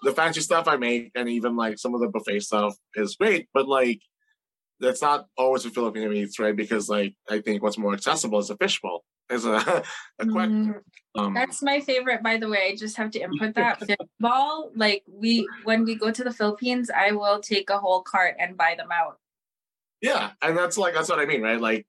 [0.03, 3.49] the fancy stuff I make and even like some of the buffet stuff is great,
[3.55, 4.01] but like
[4.81, 6.57] that's not always a Filipino meats, right?
[6.57, 9.01] Because like I think what's more accessible is a fishball.
[9.31, 9.55] Is a,
[10.19, 10.51] a quick.
[10.51, 10.81] Mm,
[11.15, 12.71] Um, That's my favorite, by the way.
[12.73, 14.71] I just have to input that fishball.
[14.75, 18.57] Like we, when we go to the Philippines, I will take a whole cart and
[18.57, 19.19] buy them out.
[20.03, 21.61] Yeah, and that's like that's what I mean, right?
[21.61, 21.87] Like,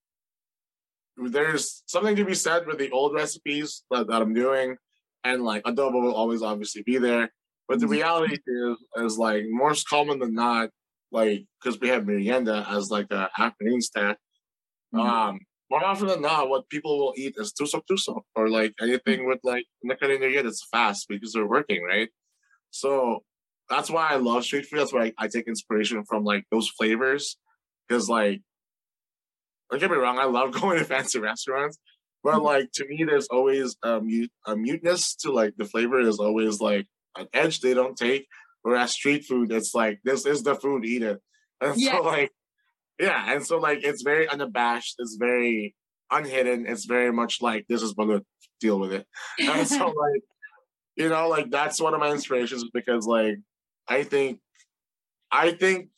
[1.17, 4.77] there's something to be said with the old recipes that, that I'm doing,
[5.23, 7.33] and like adobo will always obviously be there.
[7.67, 7.93] But the mm-hmm.
[7.93, 10.69] reality is, is like most common than not,
[11.11, 14.17] like because we have merienda as like a afternoon snack.
[14.93, 14.99] Mm-hmm.
[14.99, 15.39] Um,
[15.71, 19.29] more often than not, what people will eat is tusok tusok or like anything mm-hmm.
[19.29, 22.09] with like nakarineriya that's fast because they're working, right?
[22.69, 23.23] So
[23.69, 24.81] that's why I love street food.
[24.81, 27.37] That's why I, I take inspiration from like those flavors
[27.87, 28.41] because like
[29.69, 31.79] don't get me wrong, I love going to fancy restaurants,
[32.23, 32.45] but mm-hmm.
[32.45, 36.59] like to me, there's always a mute a muteness to like the flavor is always
[36.59, 38.27] like an edge they don't take.
[38.61, 41.21] Whereas street food, it's like this is the food, eat it.
[41.61, 41.95] And Yes.
[41.95, 42.31] so like
[42.99, 45.75] yeah, and so like it's very unabashed, it's very
[46.11, 48.23] unhidden, it's very much like this is balut,
[48.59, 49.07] deal with it.
[49.39, 50.21] And so like
[50.95, 53.37] you know, like that's one of my inspirations because like
[53.87, 54.39] I think
[55.31, 55.89] I think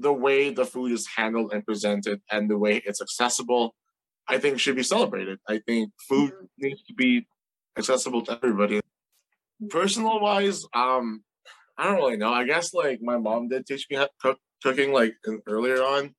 [0.00, 3.74] the way the food is handled and presented and the way it's accessible,
[4.28, 5.38] I think should be celebrated.
[5.48, 7.26] I think food needs to be
[7.76, 8.80] accessible to everybody.
[9.70, 11.24] Personal wise, um,
[11.76, 12.32] I don't really know.
[12.32, 15.82] I guess like my mom did teach me how to cook cooking like in, earlier
[15.82, 16.14] on,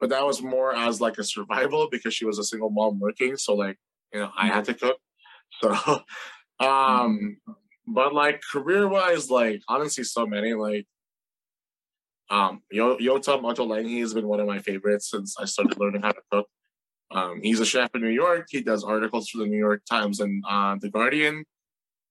[0.00, 3.36] but that was more as like a survival because she was a single mom working.
[3.36, 3.76] So like
[4.12, 4.98] you know I had to cook.
[5.60, 6.02] So
[6.60, 7.38] um,
[7.86, 10.86] but like career wise, like honestly, so many like
[12.30, 16.12] um Yo Yotam Ottolenghi has been one of my favorites since I started learning how
[16.12, 16.46] to cook.
[17.10, 18.48] Um, he's a chef in New York.
[18.50, 21.44] He does articles for the New York Times and uh, the Guardian.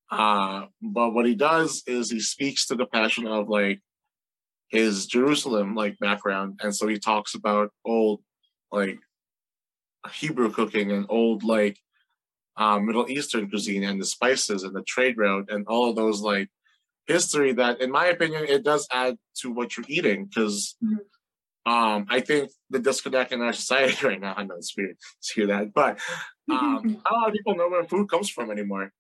[0.10, 3.80] Uh, but what he does is he speaks to the passion of like
[4.70, 8.22] his Jerusalem like background, and so he talks about old
[8.72, 9.00] like
[10.12, 11.78] Hebrew cooking and old like
[12.58, 16.22] um, Middle Eastern cuisine and the spices and the trade route and all of those
[16.22, 16.50] like
[17.08, 21.00] history that, in my opinion, it does add to what you're eating because Mhm.
[21.66, 24.34] um, I think the disconnect in our society right now.
[24.38, 26.00] I know it's weird to hear that, but
[26.52, 28.92] um, a lot of people know where food comes from anymore.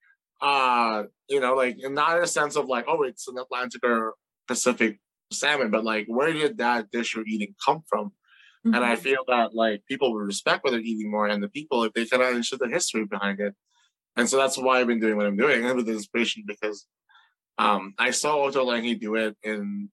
[0.42, 4.16] Uh, you know, like not in a sense of like, oh, it's an Atlantic or
[4.48, 5.00] Pacific
[5.32, 8.12] salmon, but like, where did that dish you're eating come from?
[8.66, 9.00] And I Mhm.
[9.00, 12.06] feel that like people will respect what they're eating more and the people if they
[12.06, 13.56] can understand the history behind it.
[14.18, 16.86] And so that's why I've been doing what I'm doing and with inspiration because
[17.58, 19.90] um I saw Ottolenghi do it in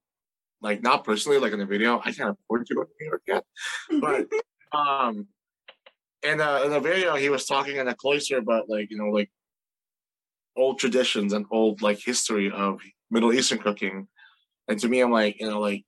[0.61, 2.01] like not personally like in a video.
[2.05, 3.45] I can't afford to go to New York yet.
[4.01, 4.27] But
[4.79, 5.29] um
[6.23, 9.11] in a in a video he was talking in a cloister about like, you know,
[9.11, 9.31] like
[10.57, 14.09] old traditions and old like history of Middle Eastern cooking.
[14.69, 15.85] And to me I'm like, you know, like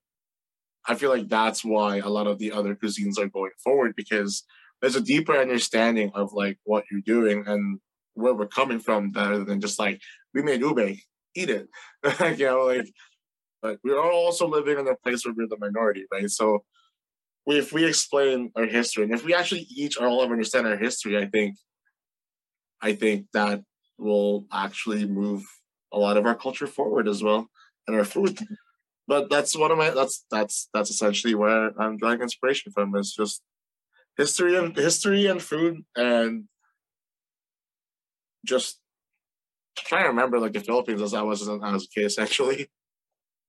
[0.86, 4.44] I feel like that's why a lot of the other cuisines are going forward because
[4.80, 7.80] there's a deeper understanding of like what you're doing and
[8.14, 10.00] where we're coming from rather than just like
[10.34, 10.96] we made ube,
[11.37, 11.68] eat it.
[12.38, 12.88] You know, like
[13.62, 16.31] but we're also living in a place where we're the minority, right?
[16.31, 16.64] So
[17.46, 21.27] if we explain our history and if we actually each all understand our history, I
[21.27, 21.57] think
[22.81, 23.62] I think that
[23.99, 25.44] will actually move
[25.92, 27.49] a lot of our culture forward as well
[27.87, 28.38] and our food
[29.09, 32.94] but that's one of my that's that's that's essentially where I'm drawing inspiration from.
[32.96, 33.42] Is just
[34.16, 36.44] history and history and food and
[38.44, 38.81] just
[39.76, 41.48] trying to remember like the Philippines as I was as
[41.84, 42.68] a kid actually.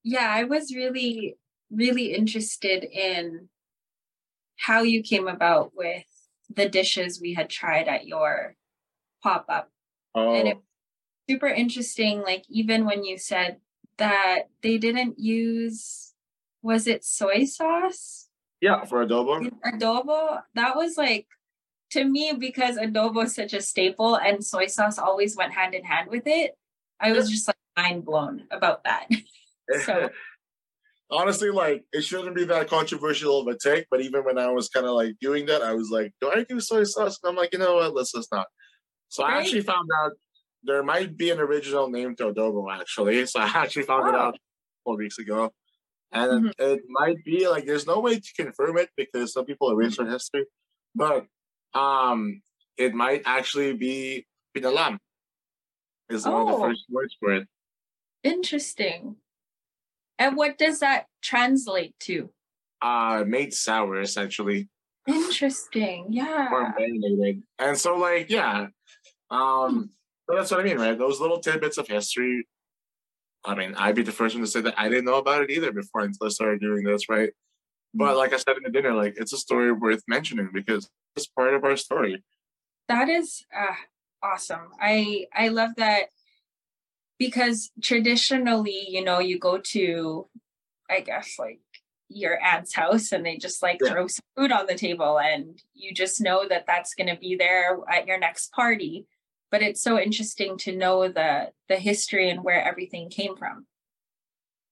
[0.04, 1.38] yeah, I was really,
[1.72, 3.50] really interested in
[4.58, 6.04] how you came about with
[6.54, 8.56] the dishes we had tried at your
[9.24, 9.70] pop up.
[10.16, 10.64] Oh, And it- oh.
[11.30, 13.58] Super interesting, like even when you said
[13.98, 16.14] that they didn't use,
[16.62, 18.30] was it soy sauce?
[18.62, 19.52] yeah, for adobo.
[19.66, 21.28] adobo that was like
[21.92, 25.84] to me because adobo is such a staple and soy sauce always went hand in
[25.84, 26.52] hand with it
[27.00, 29.08] i was just like mind blown about that
[29.86, 30.10] So-
[31.10, 34.68] Honestly, like it shouldn't be that controversial of a take, but even when I was
[34.68, 37.36] kind of like doing that, I was like, "Do I do soy sauce?" And I'm
[37.38, 37.94] like, you know what?
[37.94, 38.48] Let's just not.
[39.08, 40.12] So I actually found out
[40.64, 42.70] there might be an original name to adobo.
[42.78, 44.20] Actually, so I actually found it Oh.
[44.20, 44.38] out
[44.84, 45.54] four weeks ago,
[46.12, 46.72] and mm-hmm.
[46.72, 50.08] it might be like there's no way to confirm it because some people erase our
[50.08, 50.44] history,
[50.94, 51.26] but
[51.78, 52.42] um,
[52.78, 54.26] it might actually be
[54.56, 54.98] pinalam.
[56.10, 56.62] Is one of the Oh.
[56.68, 57.48] first words for it.
[58.24, 59.16] interesting
[60.20, 62.30] and what does that translate to
[62.82, 64.70] Uh, made sour essentially.
[65.08, 66.48] interesting or yeah
[66.78, 67.44] marinated.
[67.60, 68.68] And so, like, yeah,
[69.30, 69.92] um,
[70.26, 70.98] so that's what I mean, right?
[70.98, 72.46] Those little tidbits of history.
[73.46, 75.50] I mean, I'd be the first one to say that I didn't know about it
[75.52, 77.32] either before until I started doing this, right?
[77.94, 81.28] But like I said in the dinner, like it's a story worth mentioning because it's
[81.28, 82.24] part of our story.
[82.88, 83.76] That is uh,
[84.24, 84.70] awesome.
[84.80, 86.06] I I love that
[87.20, 90.28] because traditionally, you know, you go to,
[90.90, 91.60] I guess, like
[92.10, 93.92] your aunt's house and they just like yeah.
[93.92, 97.36] throw some food on the table and you just know that that's going to be
[97.36, 99.06] there at your next party
[99.52, 103.66] but it's so interesting to know the the history and where everything came from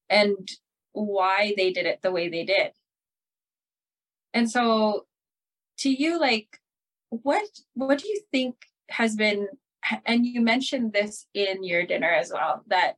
[0.10, 0.50] and
[0.94, 2.72] why they did it the way they did
[4.34, 5.06] and so
[5.78, 6.60] to you like
[7.10, 8.56] what what do you think
[8.90, 9.48] has been
[10.06, 12.94] and you mentioned this in your dinner as well that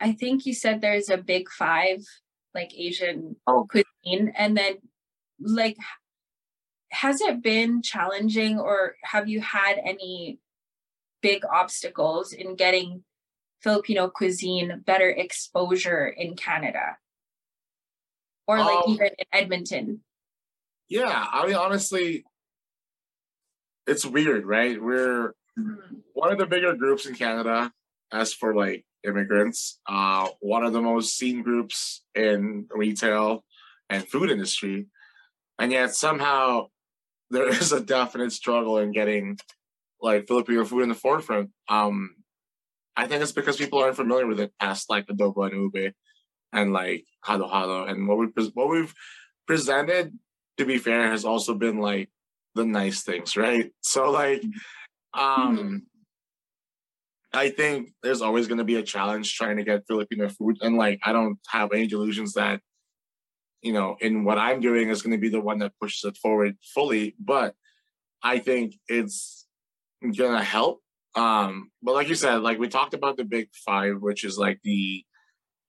[0.00, 2.02] i think you said there's a big five
[2.54, 3.66] like asian oh.
[3.68, 4.74] cuisine and then
[5.40, 5.76] like
[6.90, 10.38] has it been challenging or have you had any
[11.20, 13.02] big obstacles in getting
[13.62, 16.96] filipino cuisine better exposure in canada
[18.46, 20.00] or like um, even in edmonton
[20.88, 22.24] yeah i mean honestly
[23.86, 24.82] it's weird, right?
[24.82, 25.96] We're mm-hmm.
[26.12, 27.72] one of the bigger groups in Canada
[28.12, 29.80] as for like immigrants.
[29.88, 33.44] Uh, one of the most seen groups in retail
[33.88, 34.86] and food industry,
[35.58, 36.66] and yet somehow
[37.30, 39.38] there is a definite struggle in getting
[40.00, 41.50] like Filipino food in the forefront.
[41.68, 42.16] Um,
[42.96, 45.92] I think it's because people aren't familiar with it past like adobo and ube
[46.52, 48.94] and like halo halo, and what we what we've
[49.46, 50.12] presented.
[50.58, 52.10] To be fair, has also been like
[52.54, 53.70] the nice things, right?
[53.82, 54.42] So like
[55.14, 55.76] um mm-hmm.
[57.32, 60.76] I think there's always going to be a challenge trying to get Filipino food and
[60.76, 62.60] like I don't have any delusions that
[63.62, 66.16] you know in what I'm doing is going to be the one that pushes it
[66.16, 67.54] forward fully, but
[68.22, 69.46] I think it's
[70.02, 70.80] going to help
[71.16, 74.60] um but like you said like we talked about the big 5 which is like
[74.62, 75.04] the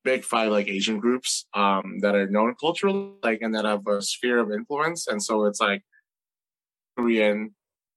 [0.08, 4.02] big five like Asian groups um, that are known culturally, like and that have a
[4.02, 5.06] sphere of influence.
[5.08, 5.82] And so it's like
[6.98, 7.54] Korean.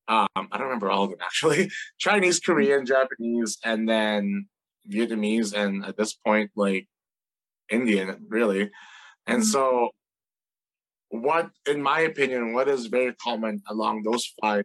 [0.08, 1.70] Um, I don't remember all of them actually.
[1.98, 4.46] Chinese, Korean, Japanese, and then
[4.92, 6.88] Vietnamese, and at this point, like
[7.70, 8.72] Indian, really.
[9.28, 9.54] And mm-hmm.
[9.54, 9.90] so,
[11.10, 14.64] what, in my opinion, what is very common along those five,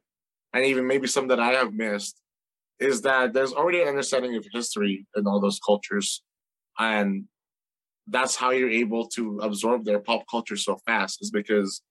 [0.52, 2.20] and even maybe some that I have missed,
[2.80, 6.24] is that there's already an understanding of history in all those cultures,
[6.80, 7.26] and
[8.08, 11.82] that's how you're able to absorb their pop culture so fast, is because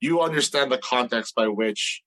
[0.00, 2.02] you understand the context by which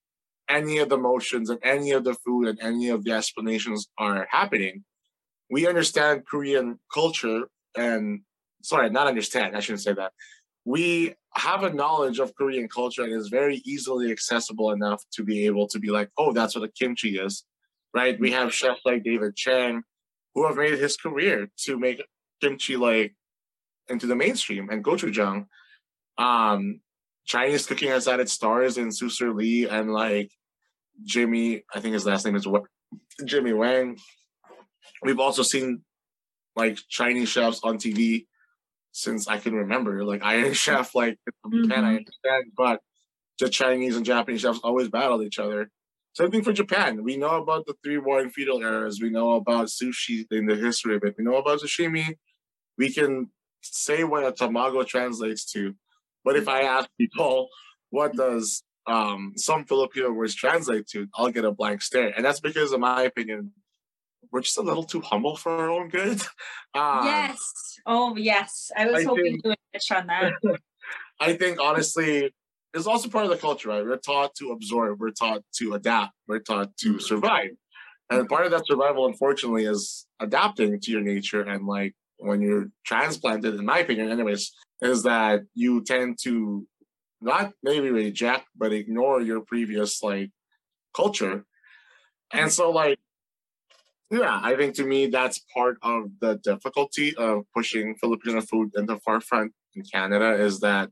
[0.49, 4.28] any of the motions and any of the food and any of the explanations are
[4.30, 4.84] happening.
[5.49, 7.43] We understand Korean culture
[7.76, 8.22] and
[8.64, 10.12] sorry, not understand, I shouldn't say that.
[10.66, 15.45] We have a knowledge of Korean culture and is very easily accessible enough to be
[15.45, 17.45] able to be like, oh, that's what a kimchi is,
[17.93, 18.20] right?
[18.20, 19.84] We have chefs like David Chang
[20.36, 22.03] who have made his career to make
[22.41, 23.16] kimchi like
[23.92, 25.46] into the mainstream and gochujang.
[26.18, 26.82] Um,
[27.26, 30.32] Chinese cooking has had its stars in Su Lee and like
[31.04, 32.64] Jimmy, I think his last name is what
[33.26, 33.98] Jimmy Wang.
[35.04, 35.84] We've also seen
[36.56, 38.26] like Chinese chefs on TV
[38.92, 41.64] since I can remember, like Iron Chef, like mm-hmm.
[41.64, 42.82] Japan, I understand, but
[43.39, 45.70] the Chinese and Japanese chefs always battled each other.
[46.14, 47.04] Same thing for Japan.
[47.04, 49.00] We know about the three warring feudal eras.
[49.02, 51.16] We know about sushi in the history of it.
[51.18, 52.18] We know about sashimi.
[52.78, 53.30] We can
[53.62, 55.76] say what a tamago translates to.
[56.24, 57.49] But if I ask people,
[57.89, 62.14] what does um, some Filipino words translate to, I'll get a blank stare.
[62.16, 63.51] And that's because, in my opinion,
[64.32, 66.22] we're just a little too humble for our own good.
[66.74, 67.80] Um, yes.
[67.86, 68.72] Oh, yes.
[68.78, 70.32] I was I hoping think, to touch on that.
[71.20, 72.34] I think, honestly,
[72.74, 73.84] it's also part of the culture, right?
[73.84, 76.99] We're taught to absorb, we're taught to adapt, we're taught to mm-hmm.
[76.99, 77.49] survive.
[78.09, 81.41] And part of that survival, unfortunately, is adapting to your nature.
[81.41, 84.51] And like when you're transplanted, in my opinion, anyways,
[84.82, 86.65] is that you tend to
[87.22, 90.32] not maybe reject, but ignore your previous like
[90.95, 91.45] culture.
[92.34, 92.99] And so like
[94.11, 98.86] yeah, I think to me that's part of the difficulty of pushing Filipino food in
[98.86, 100.89] the forefront in Canada is that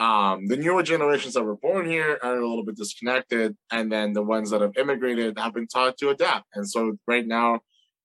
[0.00, 4.14] um, the newer generations that were born here are a little bit disconnected, and then
[4.14, 6.46] the ones that have immigrated have been taught to adapt.
[6.54, 7.60] And so right now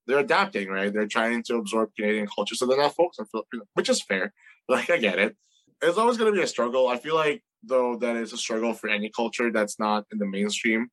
[0.08, 0.94] they're adapting, right?
[0.94, 4.34] They're trying to absorb Canadian culture, so they're not focused on Filipino, which is fair.
[4.68, 5.36] Like I get it.
[5.84, 6.88] It's always going to be a struggle.
[6.88, 10.26] I feel like though that is a struggle for any culture that's not in the
[10.26, 10.90] mainstream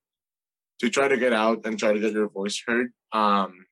[0.80, 2.92] to try to get out and try to get your voice heard.
[3.12, 3.66] Um,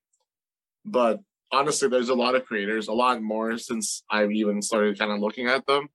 [0.87, 1.21] but
[1.53, 5.21] honestly, there's a lot of creators, a lot more since I've even started kind of
[5.21, 5.89] looking at them.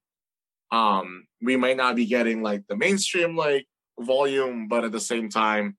[0.72, 3.66] Um, we might not be getting like the mainstream like
[4.00, 5.78] volume, but at the same time,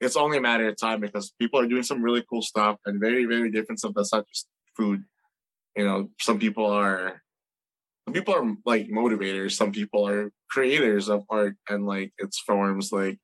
[0.00, 3.00] it's only a matter of time because people are doing some really cool stuff and
[3.00, 5.02] very, very different stuff that's not just food.
[5.76, 7.22] You know, some people are
[8.06, 12.92] some people are like motivators, some people are creators of art and like its forms.
[12.92, 13.18] Like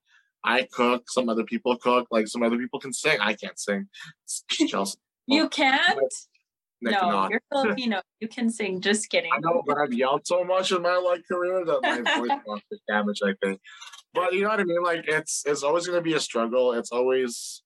[0.45, 3.19] I cook, some other people cook, like some other people can sing.
[3.21, 3.89] I can't sing.
[4.67, 4.99] Chelsea.
[5.27, 6.01] you can't?
[6.81, 7.31] no, cannot.
[7.31, 8.03] you're Filipino.
[8.21, 8.81] you can sing.
[8.81, 9.31] Just kidding.
[9.33, 12.79] I know, but I've yelled so much in my like career that my voice to
[12.89, 13.21] damage.
[13.25, 13.61] I think,
[14.15, 14.83] but you know what I mean.
[14.83, 16.73] Like it's it's always going to be a struggle.
[16.73, 17.63] It's always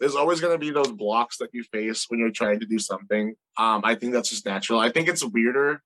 [0.00, 2.78] there's always going to be those blocks that you face when you're trying to do
[2.78, 3.34] something.
[3.56, 4.80] Um, I think that's just natural.
[4.80, 5.80] I think it's weirder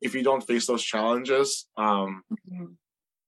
[0.00, 1.68] if you don't face those challenges.
[1.76, 2.64] Um, mm-hmm.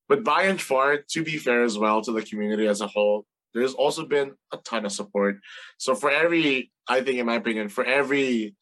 [0.08, 3.24] But by and far, to be fair as well to the community as a whole,
[3.54, 5.38] there's also been a ton of support.
[5.78, 8.56] So for every, I think in my opinion, for every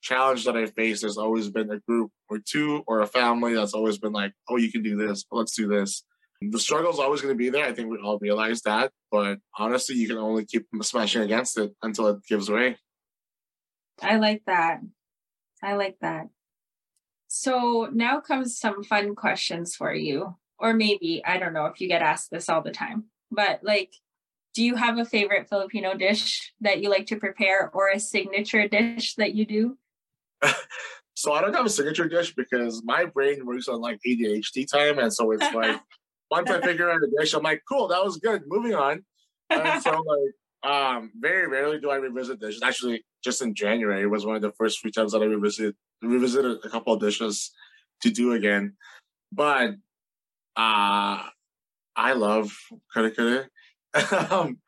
[0.00, 3.74] challenge that I face, there's always been a group or two or a family that's
[3.74, 6.02] always been like, oh, you can do this, let's do this.
[6.42, 7.64] The struggle is always going to be there.
[7.64, 8.92] I think we all realize that.
[9.10, 12.76] But honestly, you can only keep smashing against it until it gives way.
[14.02, 14.80] I like that.
[15.62, 16.28] I like that.
[17.28, 20.36] So now comes some fun questions for you.
[20.58, 23.92] Or maybe, I don't know if you get asked this all the time, but like,
[24.54, 28.66] do you have a favorite Filipino dish that you like to prepare or a signature
[28.66, 29.76] dish that you do?
[31.14, 34.98] so I don't have a signature dish because my brain works on like ADHD time.
[34.98, 35.78] And so it's like,
[36.30, 38.42] once I figure out a dish, I'm like, cool, that was good.
[38.46, 39.04] Moving on.
[39.50, 39.90] And so
[40.62, 42.62] like, um, very rarely do I revisit dishes.
[42.62, 46.58] Actually, just in January was one of the first few times that I revisited revisited
[46.64, 47.52] a couple of dishes
[48.02, 48.74] to do again.
[49.32, 49.74] But
[50.56, 51.22] uh
[51.96, 52.52] I love
[52.92, 53.50] kare kare.
[54.30, 54.58] um,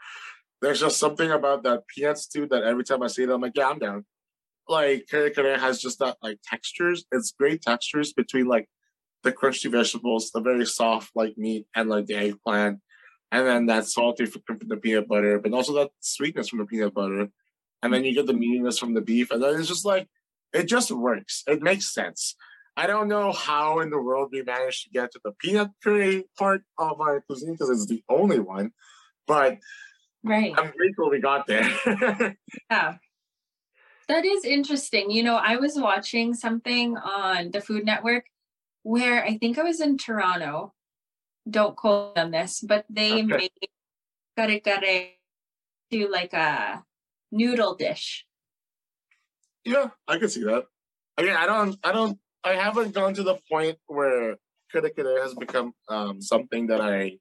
[0.62, 3.52] there's just something about that peanut stew that every time I see it, I'm like,
[3.54, 4.06] yeah, I'm down.
[4.68, 7.04] Like kare kare has just that like textures.
[7.12, 8.68] It's great textures between like
[9.22, 12.80] the crunchy vegetables, the very soft like meat, and like the eggplant,
[13.32, 16.94] and then that salty from the peanut butter, but also that sweetness from the peanut
[16.94, 17.28] butter,
[17.82, 20.08] and then you get the meatiness from the beef, and then it's just like
[20.52, 21.42] it just works.
[21.46, 22.36] It makes sense.
[22.76, 26.24] I don't know how in the world we managed to get to the peanut curry
[26.38, 28.72] part of our cuisine because it's the only one,
[29.26, 29.58] but
[30.22, 31.68] right, I'm grateful we got there.
[32.70, 32.94] yeah.
[34.08, 35.10] That is interesting.
[35.10, 38.24] You know, I was watching something on the Food Network
[38.82, 40.74] where I think I was in Toronto.
[41.48, 43.22] Don't quote on this, but they okay.
[43.22, 43.50] made
[44.36, 45.08] kare kare
[45.90, 46.84] to like a
[47.32, 48.26] noodle dish.
[49.64, 50.64] Yeah, I can see that.
[51.16, 54.36] Again, I don't, I don't, I haven't gone to the point where
[54.70, 57.18] kare kare has become um, something that I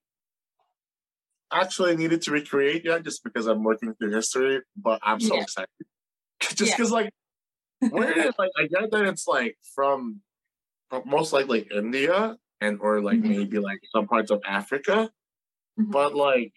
[1.52, 4.62] actually needed to recreate yet, just because I'm working through history.
[4.76, 5.42] But I'm so yeah.
[5.42, 5.70] excited,
[6.40, 6.96] just because yeah.
[6.96, 7.14] like
[7.90, 10.22] where like I get that it's like from
[11.06, 13.30] most likely India and or like mm-hmm.
[13.30, 15.10] maybe like some parts of Africa.
[15.80, 15.92] Mm-hmm.
[15.92, 16.54] But like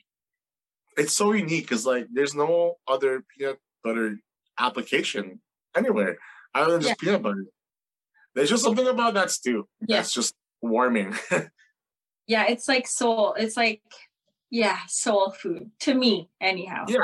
[0.97, 4.19] it's so unique because like there's no other peanut butter
[4.59, 5.41] application
[5.77, 6.19] anywhere
[6.55, 6.95] other than just yeah.
[7.01, 7.47] peanut butter.
[8.35, 9.97] There's just something about that stew yeah.
[9.97, 11.17] that's just warming.
[12.27, 13.35] yeah, it's like soul.
[13.35, 13.83] It's like
[14.51, 16.85] yeah, soul food to me, anyhow.
[16.89, 16.99] Yeah.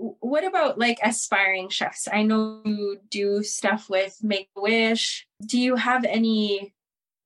[0.00, 2.06] What about like aspiring chefs?
[2.10, 5.26] I know you do stuff with Make a Wish.
[5.44, 6.72] Do you have any,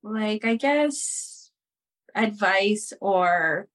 [0.01, 1.51] like, I guess,
[2.15, 3.67] advice or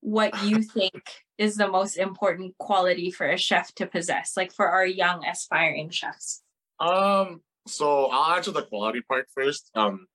[0.00, 4.68] what you think is the most important quality for a chef to possess, like for
[4.68, 6.42] our young aspiring chefs?
[6.80, 9.70] Um, so I'll answer the quality part first.
[9.74, 10.06] Um,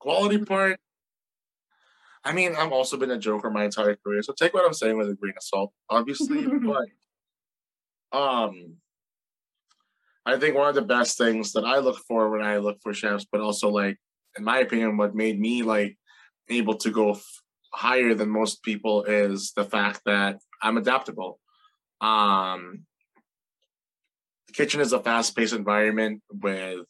[0.00, 0.80] quality part.
[2.24, 4.98] I mean, I've also been a joker my entire career, so take what I'm saying
[4.98, 6.46] with a grain of salt, obviously.
[6.66, 6.88] but
[8.12, 8.76] um,
[10.24, 12.92] I think one of the best things that I look for when I look for
[12.92, 13.96] chefs, but also like,
[14.36, 15.96] in my opinion, what made me like
[16.50, 17.42] able to go f-
[17.72, 21.40] higher than most people is the fact that I'm adaptable.
[22.00, 22.84] Um,
[24.48, 26.80] the kitchen is a fast-paced environment with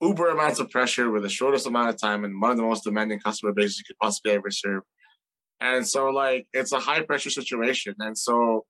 [0.00, 2.84] uber amounts of pressure with the shortest amount of time and one of the most
[2.84, 4.82] demanding customer bases you could possibly ever serve.
[5.60, 7.94] And so like it's a high pressure situation.
[7.98, 8.64] And so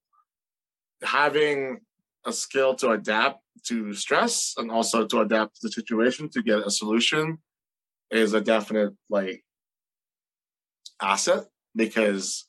[1.05, 1.81] having
[2.27, 6.67] a skill to adapt to stress and also to adapt to the situation to get
[6.67, 7.39] a solution
[8.11, 9.43] is a definite like
[11.01, 11.45] asset
[11.75, 12.45] because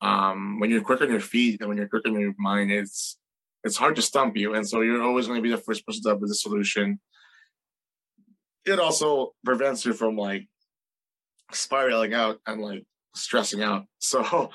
[0.00, 3.18] um, when you're quick on your feet and when you're quick on your mind, it's
[3.64, 6.10] it's hard to stump you, and so you're always going to be the first person
[6.10, 7.00] up with a solution.
[8.66, 10.46] It also prevents you from like
[11.52, 13.84] spiraling out and like stressing out.
[14.00, 14.50] So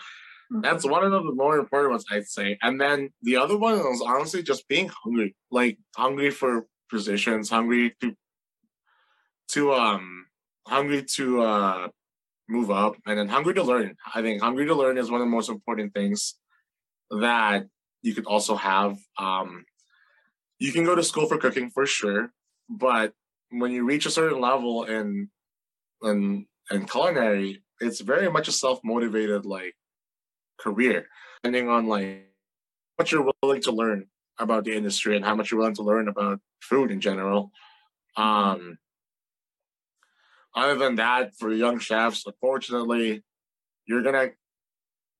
[0.49, 2.57] that's one of the more important ones I'd say.
[2.61, 7.95] And then the other one is honestly just being hungry, like hungry for positions, hungry
[8.01, 8.15] to
[9.49, 10.25] to um
[10.67, 11.87] hungry to uh
[12.47, 13.95] move up and then hungry to learn.
[14.13, 16.35] I think hungry to learn is one of the most important things
[17.11, 17.67] that
[18.01, 18.97] you could also have.
[19.17, 19.65] Um
[20.57, 22.31] you can go to school for cooking for sure,
[22.69, 23.13] but
[23.49, 25.29] when you reach a certain level in
[26.01, 29.75] in in culinary, it's very much a self motivated like
[30.59, 31.07] career,
[31.41, 32.27] depending on like
[32.95, 34.07] what you're willing to learn
[34.37, 37.51] about the industry and how much you're willing to learn about food in general.
[38.15, 38.77] Um,
[40.55, 43.23] other than that, for young chefs, unfortunately,
[43.85, 44.29] you're gonna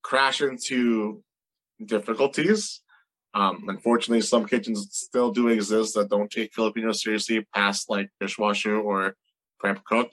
[0.04, 1.24] crash into
[1.86, 2.82] difficulties.
[3.34, 8.76] Um, unfortunately, some kitchens still do exist that don't take Filipino seriously past like dishwasher
[8.76, 9.16] or
[9.60, 10.12] prep cook,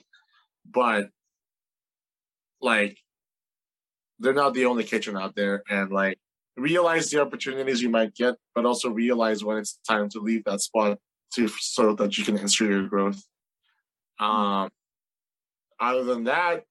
[0.69, 1.09] but
[2.61, 2.97] like
[4.19, 6.19] they're not the only kitchen out there, and like
[6.55, 10.61] realize the opportunities you might get, but also realize when it's time to leave that
[10.61, 10.97] spot
[11.33, 13.21] to so that you can ensure your growth.
[14.19, 14.69] Um,
[15.79, 16.63] other than that,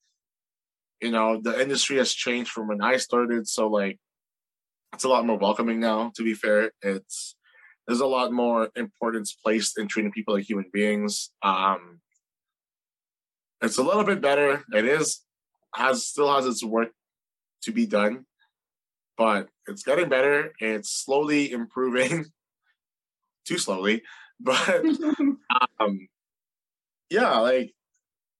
[1.01, 3.49] you know, the industry has changed from when I started.
[3.49, 3.99] So like
[4.93, 6.73] it's a lot more welcoming now, to be fair.
[6.83, 7.37] It's
[7.87, 11.31] there's a lot more importance placed in treating people like human beings.
[11.43, 12.01] Um
[13.63, 14.65] it's a little bit better.
[14.73, 15.23] It is
[15.75, 16.91] has still has its work
[17.63, 18.27] to be done,
[19.17, 20.53] but it's getting better.
[20.61, 22.27] and It's slowly improving.
[23.47, 24.03] Too slowly.
[24.41, 24.85] But
[25.81, 26.09] um
[27.11, 27.73] yeah, like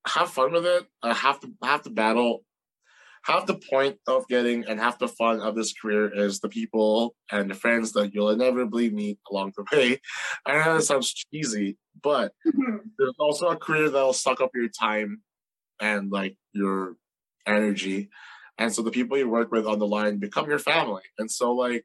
[0.07, 0.87] have fun with it.
[1.03, 2.45] I have to have to battle.
[3.25, 7.17] Half the point of getting and half the fun of this career is the people
[7.33, 10.01] and the friends that you'll inevitably meet along the way.
[10.47, 12.33] I know that sounds cheesy, but
[12.99, 15.23] there's also a career that'll suck up your time
[15.81, 16.97] and like your
[17.47, 18.11] energy.
[18.59, 21.03] And so the people you work with on the line become your family.
[21.19, 21.85] And so like,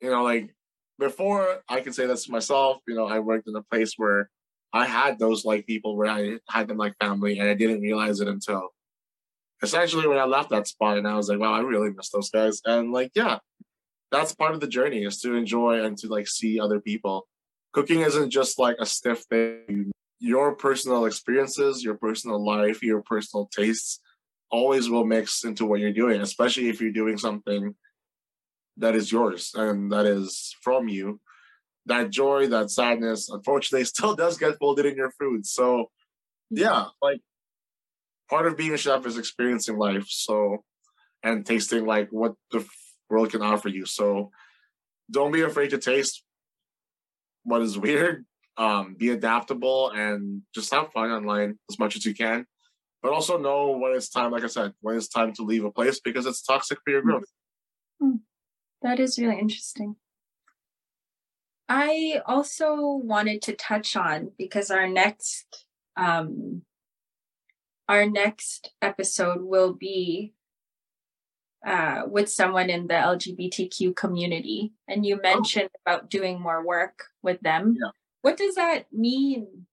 [0.00, 0.54] you know, like
[0.98, 4.30] before I can say this to myself, you know, I worked in a place where
[4.72, 8.20] I had those like people where I had them like family, and I didn't realize
[8.20, 8.70] it until
[9.62, 12.30] essentially when I left that spot, and I was like, wow, I really miss those
[12.30, 12.60] guys.
[12.64, 13.38] And like, yeah,
[14.10, 17.26] that's part of the journey is to enjoy and to like see other people.
[17.72, 19.92] Cooking isn't just like a stiff thing.
[20.18, 24.00] Your personal experiences, your personal life, your personal tastes
[24.50, 27.74] always will mix into what you're doing, especially if you're doing something
[28.78, 31.20] that is yours and that is from you
[31.86, 35.46] that joy, that sadness, unfortunately, still does get folded in your food.
[35.46, 35.90] So,
[36.50, 37.20] yeah, like
[38.28, 40.06] part of being a chef is experiencing life.
[40.08, 40.64] So,
[41.22, 42.64] and tasting like what the
[43.08, 43.86] world can offer you.
[43.86, 44.30] So,
[45.10, 46.22] don't be afraid to taste
[47.44, 48.26] what is weird.
[48.58, 52.46] Um, be adaptable and just have fun online as much as you can.
[53.06, 55.70] But also know when it's time, like I said, when it's time to leave a
[55.70, 57.22] place because it's toxic for your growth.
[58.02, 58.16] Hmm.
[58.82, 59.94] That is really interesting.
[61.68, 66.62] I also wanted to touch on because our next um,
[67.88, 70.32] our next episode will be
[71.64, 75.22] uh, with someone in the LGBTQ community, and you oh.
[75.22, 75.80] mentioned oh.
[75.86, 77.76] about doing more work with them.
[77.80, 77.90] Yeah.
[78.22, 79.66] What does that mean?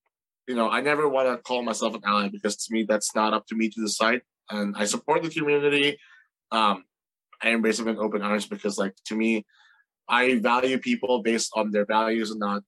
[0.47, 3.33] You know, I never want to call myself an ally because to me, that's not
[3.33, 4.21] up to me to decide.
[4.49, 5.97] And I support the community.
[6.51, 6.83] Um,
[7.41, 9.45] I embrace them in open arms because, like, to me,
[10.07, 12.63] I value people based on their values and not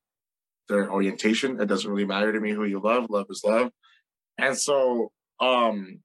[0.69, 1.59] their orientation.
[1.59, 3.09] It doesn't really matter to me who you love.
[3.09, 3.71] Love is love.
[4.37, 5.99] And so um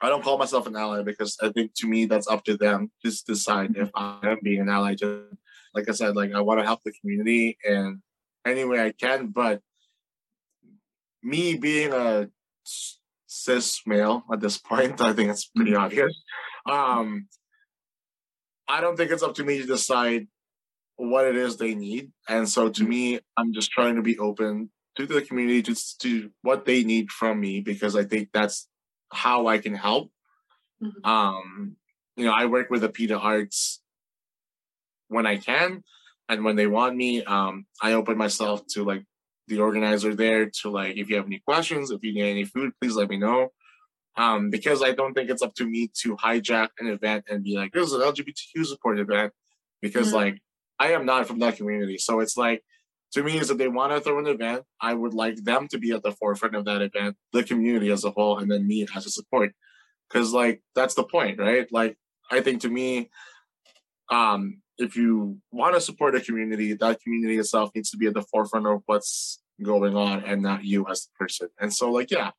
[0.00, 2.90] I don't call myself an ally because I think to me that's up to them
[3.04, 4.96] to decide if I am being an ally.
[4.96, 5.24] To
[5.72, 8.02] like I said, like I want to help the community in
[8.44, 9.60] any way I can, but
[11.24, 12.28] me being a
[13.26, 16.14] cis male at this point, I think it's pretty obvious.
[16.70, 17.28] Um,
[18.68, 20.28] I don't think it's up to me to decide
[20.96, 22.12] what it is they need.
[22.28, 26.30] And so to me, I'm just trying to be open to the community just to
[26.42, 28.68] what they need from me because I think that's
[29.12, 30.10] how I can help.
[30.82, 31.08] Mm-hmm.
[31.08, 31.76] Um,
[32.16, 33.82] you know, I work with Apida Arts
[35.08, 35.82] when I can
[36.28, 37.24] and when they want me.
[37.24, 39.04] Um, I open myself to like
[39.48, 42.72] the organizer there to like if you have any questions, if you need any food,
[42.80, 43.50] please let me know
[44.16, 47.56] um, because I don't think it's up to me to hijack an event and be
[47.56, 49.32] like, "This is an LGBTQ support event,"
[49.82, 50.16] because mm-hmm.
[50.16, 50.42] like
[50.78, 51.98] I am not from that community.
[51.98, 52.62] So it's like
[53.12, 55.78] to me is if they want to throw an event, I would like them to
[55.78, 58.86] be at the forefront of that event, the community as a whole, and then me
[58.94, 59.52] as a support,
[60.08, 61.66] because like that's the point, right?
[61.72, 61.96] Like
[62.30, 63.10] I think to me,
[64.10, 68.14] um, if you want to support a community, that community itself needs to be at
[68.14, 71.48] the forefront of what's going on and not you as the person.
[71.60, 72.30] And so like yeah,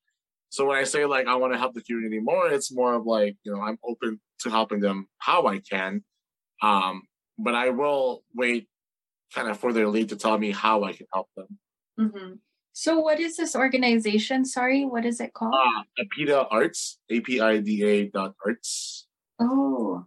[0.50, 3.06] so when I say like I want to help the community more, it's more of
[3.06, 6.04] like, you know, I'm open to helping them how I can.
[6.62, 7.04] Um,
[7.38, 8.68] but I will wait
[9.34, 11.60] kind of for their lead to tell me how I can help them.
[12.00, 12.34] Mm-hmm.
[12.74, 14.46] So what is this organization?
[14.46, 15.56] Sorry, what is it called?
[15.56, 19.08] Uh, Apida Arts, A-P-I-D-A dot arts.
[19.40, 20.06] Oh.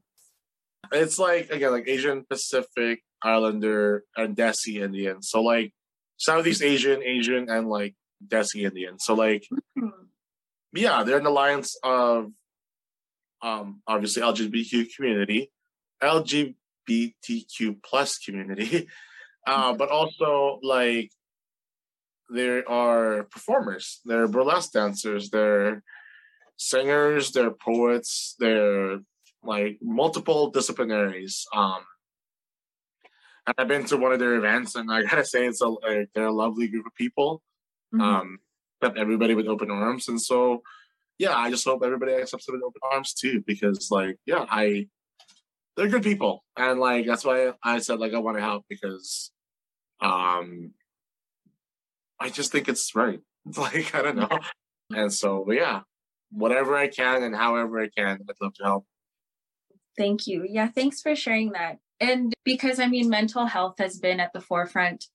[0.93, 5.23] It's like, again, like Asian Pacific Islander and Desi Indian.
[5.23, 5.73] So like
[6.17, 7.95] Southeast Asian, Asian, and like
[8.27, 8.99] Desi Indian.
[8.99, 9.89] So like, Hmm.
[10.73, 12.31] yeah, they're an alliance of
[13.43, 15.51] um obviously LGBTQ community,
[16.03, 18.89] LGBTQ plus community,
[19.47, 21.11] uh, but also like
[22.31, 25.83] there are performers, they're burlesque dancers, they're
[26.57, 28.99] singers, they're poets, they're
[29.43, 31.43] like multiple disciplinaries.
[31.55, 31.81] Um,
[33.47, 36.11] and I've been to one of their events, and I gotta say, it's a like,
[36.15, 37.43] they're a lovely group of people.
[37.95, 38.03] Mhm.
[38.03, 38.39] Um,
[38.81, 40.63] accept everybody with open arms, and so
[41.19, 44.89] yeah, I just hope everybody accepts them with open arms too, because like yeah, I
[45.77, 49.31] they're good people, and like that's why I said like I want to help because
[50.01, 50.73] um
[52.21, 53.21] I just think it's right.
[53.57, 54.39] Like I don't know,
[54.91, 55.81] and so but yeah,
[56.31, 58.87] whatever I can and however I can, I'd love to help.
[59.99, 60.47] Thank you.
[60.49, 61.79] Yeah, thanks for sharing that.
[62.01, 65.07] And because I mean, mental health has been at the forefront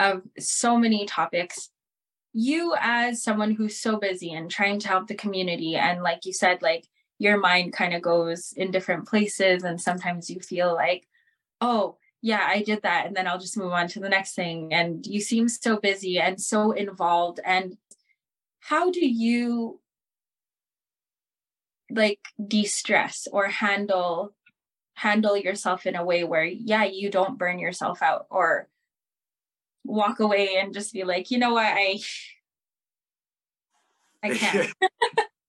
[0.00, 1.68] of so many topics.
[2.32, 6.32] You, as someone who's so busy and trying to help the community, and like you
[6.32, 6.86] said, like
[7.18, 11.06] your mind kind of goes in different places, and sometimes you feel like,
[11.60, 13.06] oh, yeah, I did that.
[13.06, 14.72] And then I'll just move on to the next thing.
[14.72, 17.40] And you seem so busy and so involved.
[17.44, 17.76] And
[18.60, 19.80] how do you
[21.94, 24.34] like de-stress or handle
[24.94, 28.68] handle yourself in a way where yeah you don't burn yourself out or
[29.84, 31.66] walk away and just be like you know what?
[31.66, 31.98] I
[34.22, 34.72] i can't.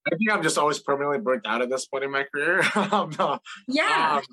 [0.05, 2.61] I think I'm just always permanently burnt out at this point in my career.
[2.75, 3.39] um, no,
[3.69, 4.17] yeah.
[4.17, 4.23] Um,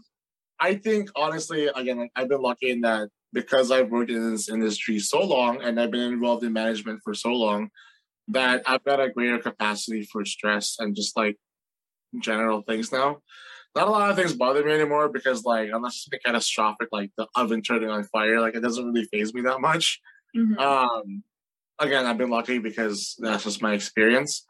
[0.59, 4.99] I think honestly, again, I've been lucky in that because I've worked in this industry
[4.99, 7.71] so long and I've been involved in management for so long
[8.29, 11.37] that I've got a greater capacity for stress and just like
[12.19, 13.19] general things now.
[13.77, 17.29] Not a lot of things bother me anymore because like unless it's catastrophic, like the
[17.37, 20.01] oven turning on fire, like it doesn't really phase me that much.
[20.37, 20.59] Mhm.
[20.59, 21.23] Um,
[21.79, 24.45] again, I've been lucky because that's just my experience.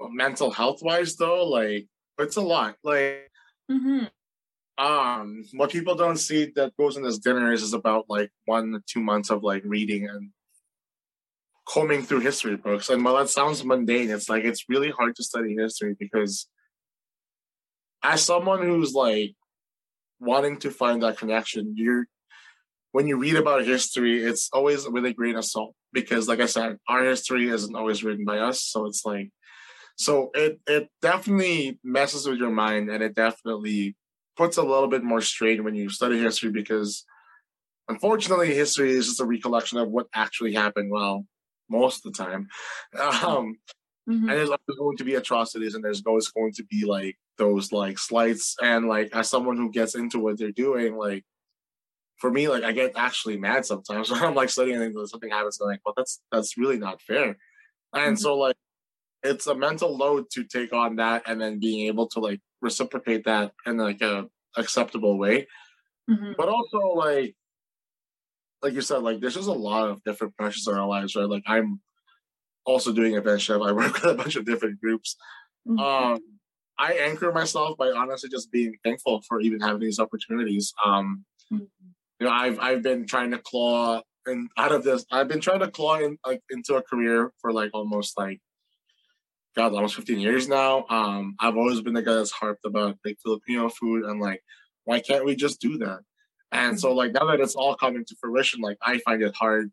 [0.00, 1.86] Mental health wise, though, like
[2.18, 2.76] it's a lot.
[2.82, 3.30] Like
[3.70, 4.10] Mhm.
[4.78, 8.72] um what people don't see that goes in this dinner is, is about like one
[8.72, 10.30] to two months of like reading and
[11.66, 15.24] combing through history books and while that sounds mundane it's like it's really hard to
[15.24, 16.46] study history because
[18.02, 19.34] as someone who's like
[20.20, 22.06] wanting to find that connection you're
[22.92, 26.46] when you read about history it's always with a grain of salt because like i
[26.46, 29.30] said our history isn't always written by us so it's like
[29.96, 33.94] so it it definitely messes with your mind and it definitely
[34.36, 37.04] puts a little bit more strain when you study history because
[37.88, 41.24] unfortunately history is just a recollection of what actually happened well
[41.68, 42.48] most of the time.
[43.24, 43.56] Um
[44.08, 44.20] Mhm.
[44.20, 47.72] and there's always going to be atrocities and there's always going to be like those
[47.72, 51.24] like slights and like as someone who gets into what they're doing like
[52.18, 55.60] for me like i get actually mad sometimes when i'm like studying and something happens
[55.60, 57.36] and I'm like well that's that's really not fair
[57.94, 58.20] and Mhm.
[58.20, 58.56] so like
[59.24, 63.24] it's a mental load to take on that and then being able to like reciprocate
[63.26, 65.46] that in like a acceptable way
[66.10, 66.36] Mhm.
[66.36, 67.36] but also like
[68.62, 71.28] like you said like there's just a lot of different pressures in our lives right
[71.28, 71.80] like i'm
[72.66, 73.60] also doing event chef.
[73.62, 75.16] I work with a bunch of different groups.
[75.68, 75.80] Mhm.
[75.80, 76.20] um
[76.78, 80.72] i anchor myself by honestly just being thankful for even having these opportunities.
[80.84, 81.68] Um Mhm.
[82.20, 85.60] you know i've i've been trying to claw and out of this i've been trying
[85.60, 88.40] to claw in like into a career for like almost like
[89.56, 90.84] god almost 15 years now.
[90.90, 94.42] Um i've always been the guy that's harped about like filipino food and like
[94.84, 96.00] why can't we just do that?
[96.52, 99.70] And so like now that it's all coming to fruition like i find it hard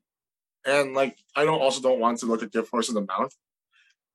[0.66, 3.34] and like i don't also don't want to look a gift horse in the mouth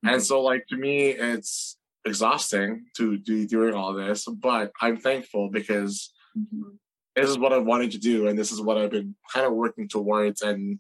[0.05, 5.49] and so like to me it's exhausting to be doing all this but i'm thankful
[5.51, 6.79] because Mhm.
[7.17, 9.53] this is what I wanted to do, and this is what I've been kind of
[9.55, 10.41] working towards.
[10.43, 10.79] And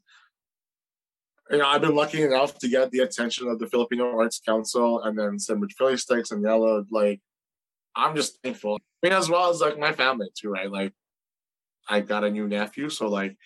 [1.51, 5.03] you know, I've been lucky enough to get the attention of the Filipino Arts Council,
[5.03, 6.85] and then Sandwich Filistix and Yellow.
[6.91, 7.21] Like,
[7.97, 8.77] I'm just thankful.
[9.03, 10.71] I mean, as well as like my family too, right?
[10.71, 10.93] Like,
[11.89, 13.37] I got a new nephew, so like,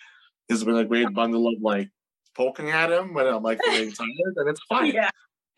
[0.49, 1.89] it's been a great bundle of like
[2.35, 4.93] poking at him when I'm like feeling tired, and it's fine.
[4.93, 5.09] yeah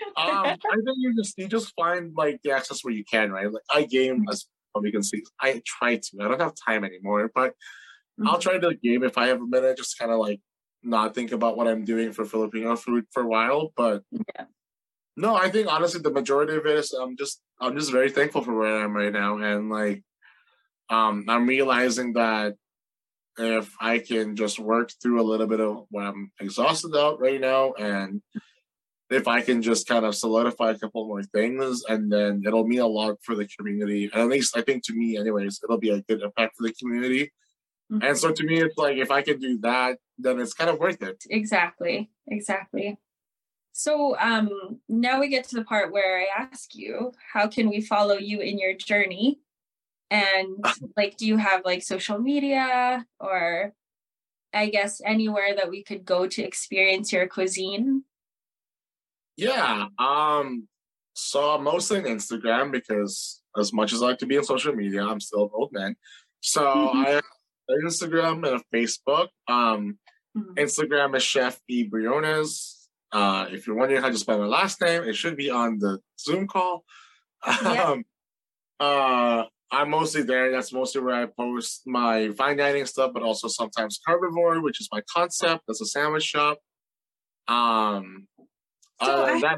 [0.02, 3.52] um, I think you just you just find like the access where you can, right?
[3.52, 4.46] Like I game as
[4.82, 6.18] you can see, I try to.
[6.22, 7.54] I don't have time anymore, but
[8.26, 10.42] I'll try to game if I have a minute, just kind of like
[10.84, 13.72] not think about what I'm doing for Filipino food for a while.
[13.76, 14.46] But Yeah.
[15.16, 18.44] no, I think honestly the majority of it is I'm just I'm just very thankful
[18.44, 20.04] for where I am right now, and like
[20.90, 22.56] um, I'm realizing that
[23.38, 27.40] if I can just work through a little bit of what I'm exhausted out right
[27.42, 28.22] now, and
[29.10, 32.80] if I can just kind of solidify a couple more things, and then it'll mean
[32.80, 34.10] a lot for the community.
[34.12, 36.74] And at least I think to me, anyways, it'll be a good impact for the
[36.74, 37.32] community.
[37.92, 38.04] Mm-hmm.
[38.04, 40.80] And so to me, it's like if I can do that, then it's kind of
[40.80, 41.24] worth it.
[41.30, 42.10] Exactly.
[42.28, 42.98] Exactly.
[43.74, 47.82] So um, now we get to the part where I ask you, how can we
[47.82, 49.42] follow you in your journey?
[50.12, 50.64] And
[50.96, 53.74] like, do you have like social media or
[54.54, 58.04] I guess anywhere that we could go to experience your cuisine?
[59.36, 59.88] Yeah.
[60.00, 60.68] Um,
[61.14, 65.04] so mostly on Instagram because as much as I like to be on social media,
[65.04, 65.96] I'm still an old man.
[66.42, 67.06] So mm-hmm.
[67.06, 67.24] I have
[67.84, 69.28] Instagram and a Facebook.
[69.48, 69.98] Um,
[70.38, 70.54] mm-hmm.
[70.54, 72.88] Instagram is Chef E Briones.
[73.12, 76.00] Uh, if you're wondering how to spell my last name, it should be on the
[76.20, 76.84] Zoom call.
[77.64, 77.92] Yeah.
[77.92, 78.06] Um,
[78.80, 80.52] uh, I'm mostly there.
[80.52, 84.90] That's mostly where I post my fine dining stuff, but also sometimes Carbivore, which is
[84.92, 85.64] my concept.
[85.68, 86.60] That's a sandwich shop.
[87.48, 88.28] Um,
[89.04, 89.58] so that,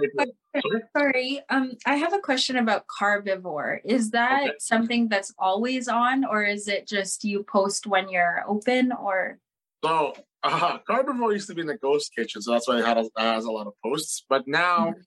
[0.56, 0.82] sorry?
[0.96, 3.82] sorry, um, I have a question about Carbivore.
[3.86, 4.52] Is that okay.
[4.60, 9.38] something that's always on, or is it just you post when you're open, or?
[9.84, 12.98] So uh, Carbivore used to be in the Ghost Kitchen, so that's why it, had
[12.98, 14.26] a, it has a lot of posts.
[14.28, 15.02] But now mm-hmm.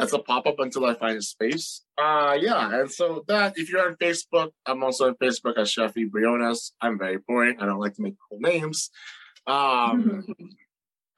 [0.00, 1.82] That's a pop up until I find a space.
[1.96, 6.10] Uh, yeah, and so that if you're on Facebook, I'm also on Facebook as Chefy
[6.10, 6.72] Briones.
[6.80, 7.56] I'm very boring.
[7.60, 8.90] I don't like to make cool names.
[9.46, 10.26] Um.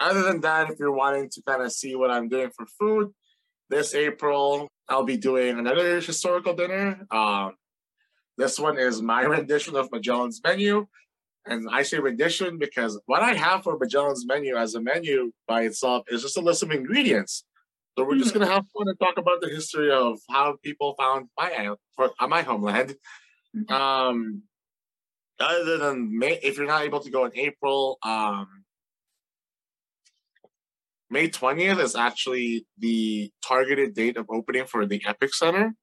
[0.01, 3.13] Other than that, if you're wanting to kind of see what I'm doing for food,
[3.71, 7.07] this April I'll be doing another historical dinner.
[7.11, 7.55] Um,
[8.37, 10.87] this one is my rendition of Magellan's menu.
[11.47, 15.63] And I say rendition because what I have for Magellan's menu as a menu by
[15.63, 17.45] itself is just a list of ingredients.
[17.97, 18.41] So we're just hmm.
[18.41, 22.27] gonna have fun and talk about the history of how people found my for uh,
[22.27, 22.97] my homeland.
[23.57, 23.73] Mm-hmm.
[23.73, 24.43] Um,
[25.39, 28.47] other than May, if you're not able to go in April, um,
[31.11, 35.75] May twentieth is actually the targeted date of opening for the Epic Center.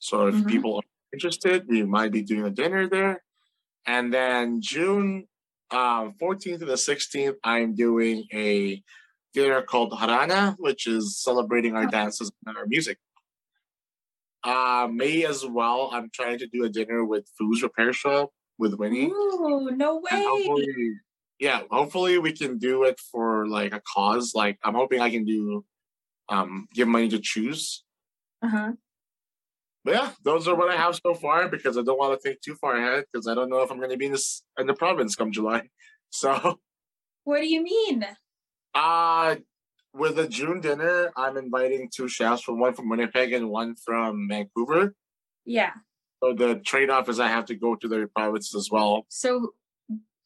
[0.00, 0.48] So if mm-hmm.
[0.48, 0.82] people are
[1.12, 3.22] interested, we might be doing a dinner there.
[3.86, 5.26] And then June
[5.70, 8.82] um, 14th to the 16th, I'm doing a
[9.34, 12.98] dinner called Harana, which is celebrating our dances and our music.
[14.42, 18.74] Uh, May as well, I'm trying to do a dinner with Fu's Repair Shop with
[18.74, 19.06] Winnie.
[19.06, 20.10] Ooh, no way.
[20.12, 20.68] Hopefully,
[21.38, 24.32] yeah, hopefully we can do it for like a cause.
[24.34, 25.64] Like I'm hoping I can do
[26.28, 27.84] um give money to choose.
[28.42, 28.72] Uh-huh.
[29.84, 32.40] But yeah, those are what I have so far because I don't want to think
[32.40, 34.66] too far ahead because I don't know if I'm going to be in this in
[34.66, 35.62] the province come July.
[36.10, 36.60] So,
[37.24, 38.06] what do you mean?
[38.74, 39.36] Uh
[39.94, 44.26] with the June dinner, I'm inviting two chefs from one from Winnipeg and one from
[44.28, 44.94] Vancouver.
[45.44, 45.70] Yeah.
[46.22, 49.06] So the trade off is I have to go to their provinces as well.
[49.08, 49.52] So,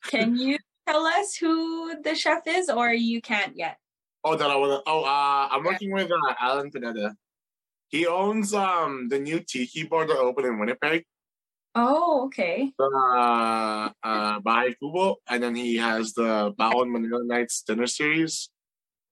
[0.05, 3.77] can you tell us who the chef is, or you can't yet?
[4.25, 4.83] Oh, that I want.
[4.87, 7.15] Oh, uh, I'm working with uh, Alan Pineda.
[7.89, 11.05] He owns um the new tiki bar that opened in Winnipeg.
[11.75, 12.73] Oh, okay.
[12.79, 18.51] Uh, uh, Bahay Kubo, and then he has the Baon Manila Nights dinner series.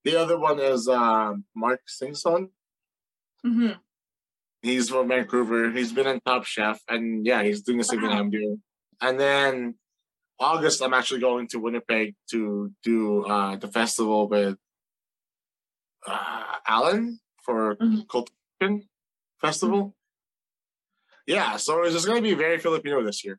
[0.03, 2.49] The other one is uh, Mark Singson.
[3.45, 3.73] Mm-hmm.
[4.61, 5.71] He's from Vancouver.
[5.71, 8.61] He's been in Top Chef, and yeah, he's doing the same thing I'm doing.
[9.01, 9.75] And then
[10.39, 14.57] August, I'm actually going to Winnipeg to do uh, the festival with
[16.05, 18.77] uh, Alan for mm-hmm.
[19.41, 19.95] Festival.
[21.27, 23.37] Yeah, so it's just going to be very Filipino this year.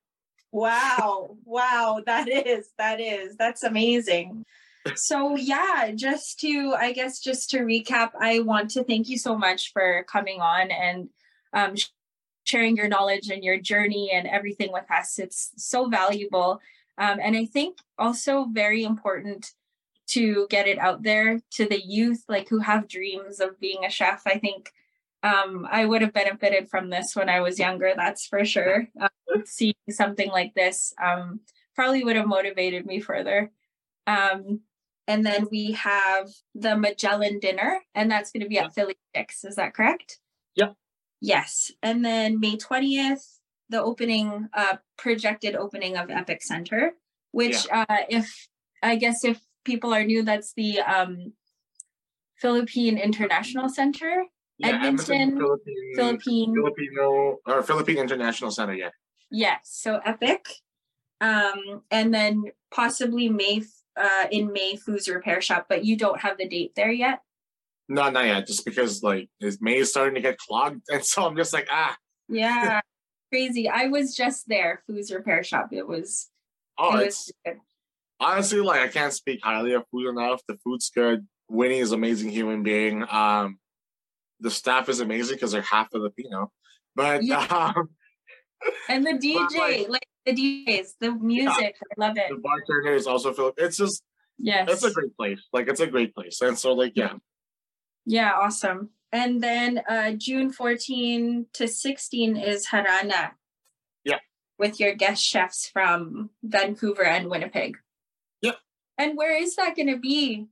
[0.53, 4.45] Wow, wow, that is that is that's amazing.
[4.95, 9.37] So yeah, just to I guess just to recap, I want to thank you so
[9.37, 11.09] much for coming on and
[11.53, 11.75] um,
[12.45, 15.19] sharing your knowledge and your journey and everything with us.
[15.19, 16.61] It's so valuable,
[16.99, 19.53] um, and I think also very important
[20.09, 23.91] to get it out there to the youth, like who have dreams of being a
[23.91, 24.23] chef.
[24.27, 24.73] I think
[25.23, 28.89] um, I would have benefited from this when I was younger, that's for sure.
[29.01, 31.41] Um, seeing something like this um,
[31.75, 33.51] probably would have motivated me further.
[34.07, 34.61] Um,
[35.07, 39.45] and then we have the Magellan dinner, and that's going to be at Philly Six.
[39.45, 40.19] Is that correct?
[40.55, 40.73] Yeah.
[41.21, 41.73] Yes.
[41.83, 43.39] And then May 20th,
[43.71, 46.93] the opening, uh, projected opening of Epic Center,
[47.33, 47.87] which, yeah.
[47.89, 48.49] uh, if
[48.83, 51.33] I guess if people are new, that's the um,
[52.37, 54.27] Philippine International Center
[54.59, 58.75] yeah, Edmonton, Philippine, Philippine, Filipino or Philippine International Center.
[58.75, 58.91] Yeah.
[59.31, 59.61] Yes.
[59.65, 60.49] So Epic,
[61.21, 63.63] um, and then possibly May
[63.97, 67.21] uh, in May Fu's Repair Shop, but you don't have the date there yet.
[67.89, 68.47] No, not yet.
[68.47, 69.29] Just because like
[69.61, 71.97] May is starting to get clogged, and so I'm just like ah.
[72.29, 72.81] Yeah,
[73.33, 73.69] crazy.
[73.69, 75.69] I was just there, Fu's Repair Shop.
[75.73, 76.29] It was.
[76.79, 77.57] Oh, it it's was
[78.21, 80.43] honestly like I can't speak highly of food enough.
[80.49, 81.27] The food's good.
[81.49, 83.05] Winnie is amazing human being.
[83.09, 83.59] Um,
[84.41, 86.53] the staff is amazing because they're half Filipino.
[86.95, 87.47] But yeah.
[87.77, 87.91] um,
[88.89, 91.77] and the DJ, like, like, the DJs, the music.
[91.99, 92.05] Yeah.
[92.05, 92.29] I love it.
[92.29, 93.67] The bartender is also Filipino.
[93.67, 94.03] It's just
[94.39, 95.41] yes, it's a great place.
[95.53, 97.15] Like it's a great place, and so like yeah,
[98.05, 98.91] yeah, awesome.
[99.11, 103.33] And then uh June 14 to 16 is Harana.
[104.05, 104.19] Yeah.
[104.59, 107.79] With your guest chefs from Vancouver and Winnipeg.
[108.43, 108.53] Yeah.
[108.99, 110.49] And where is that going to be?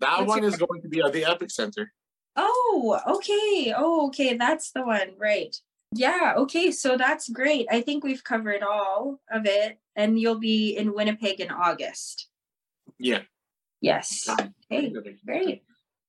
[0.00, 1.92] That What's one is going to be at the Epic Center.
[2.36, 3.74] Oh, okay.
[3.76, 4.34] Oh, okay.
[4.34, 5.12] That's the one.
[5.18, 5.54] Right.
[5.92, 6.34] Yeah.
[6.36, 6.70] Okay.
[6.70, 7.66] So that's great.
[7.70, 9.78] I think we've covered all of it.
[9.96, 12.28] And you'll be in Winnipeg in August.
[12.98, 13.22] Yeah.
[13.80, 14.28] Yes.
[14.70, 14.92] Okay.
[15.24, 15.62] Great.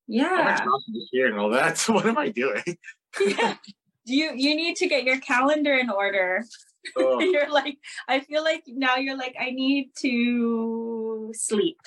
[0.08, 0.60] Yeah.
[0.62, 1.78] I'm hearing all that.
[1.78, 2.64] So what am I doing?
[3.20, 3.56] yeah.
[4.04, 6.44] You you need to get your calendar in order.
[6.98, 7.20] Oh.
[7.34, 11.78] you're like, I feel like now you're like, I need to sleep.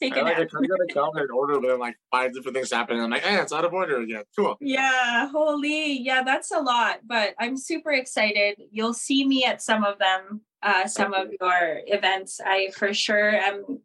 [0.00, 2.34] Take I like, I try to get a calendar in order, but then like five
[2.34, 2.96] different things happen.
[2.96, 4.24] And I'm like, hey, it's out of order again.
[4.36, 4.56] Cool.
[4.60, 5.98] Yeah, holy.
[6.00, 7.00] Yeah, that's a lot.
[7.06, 8.60] But I'm super excited.
[8.70, 12.40] You'll see me at some of them, uh, some of your events.
[12.44, 13.80] I for sure am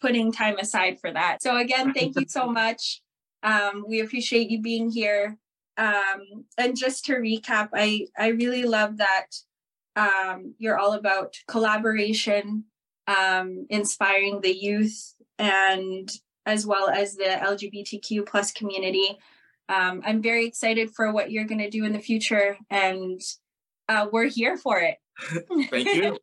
[0.00, 1.40] putting time aside for that.
[1.40, 3.00] So again, thank you so much.
[3.44, 5.38] Um, we appreciate you being here.
[5.76, 9.26] Um, and just to recap, I I really love that
[9.96, 12.64] um, you're all about collaboration,
[13.06, 16.10] um, inspiring the youth, and
[16.46, 19.18] as well as the LGBTQ plus community.
[19.68, 23.20] Um, I'm very excited for what you're going to do in the future, and
[23.88, 24.96] uh, we're here for it.
[25.70, 26.18] Thank you.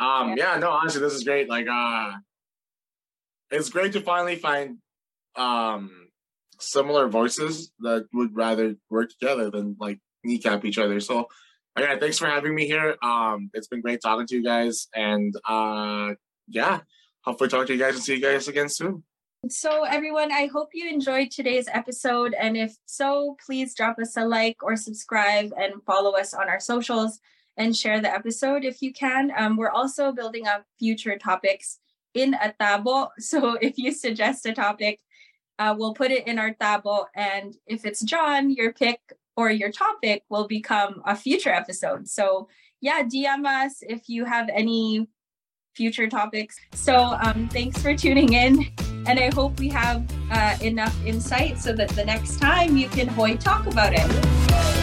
[0.00, 0.54] Um, yeah.
[0.54, 1.48] yeah, no, honestly, this is great.
[1.48, 2.12] Like, uh,
[3.50, 4.78] it's great to finally find
[5.36, 6.08] um
[6.60, 11.00] similar voices that would rather work together than like kneecap each other.
[11.00, 11.28] So
[11.78, 12.96] again, thanks for having me here.
[13.02, 16.14] Um it's been great talking to you guys and uh
[16.48, 16.80] yeah,
[17.22, 19.04] hopefully talk to you guys and see you guys again soon.
[19.48, 22.34] So, everyone, I hope you enjoyed today's episode.
[22.34, 26.58] And if so, please drop us a like or subscribe and follow us on our
[26.58, 27.20] socials
[27.56, 29.30] and share the episode if you can.
[29.36, 31.78] Um, we're also building up future topics
[32.14, 33.08] in a tabo.
[33.20, 34.98] So if you suggest a topic,
[35.60, 37.06] uh, we'll put it in our tabo.
[37.14, 39.00] And if it's John, your pick
[39.38, 42.08] or your topic will become a future episode.
[42.08, 42.48] So
[42.80, 45.06] yeah, DM us if you have any
[45.76, 46.58] future topics.
[46.74, 48.66] So um, thanks for tuning in.
[49.06, 53.06] And I hope we have uh, enough insight so that the next time you can
[53.06, 54.77] Hoy talk about it.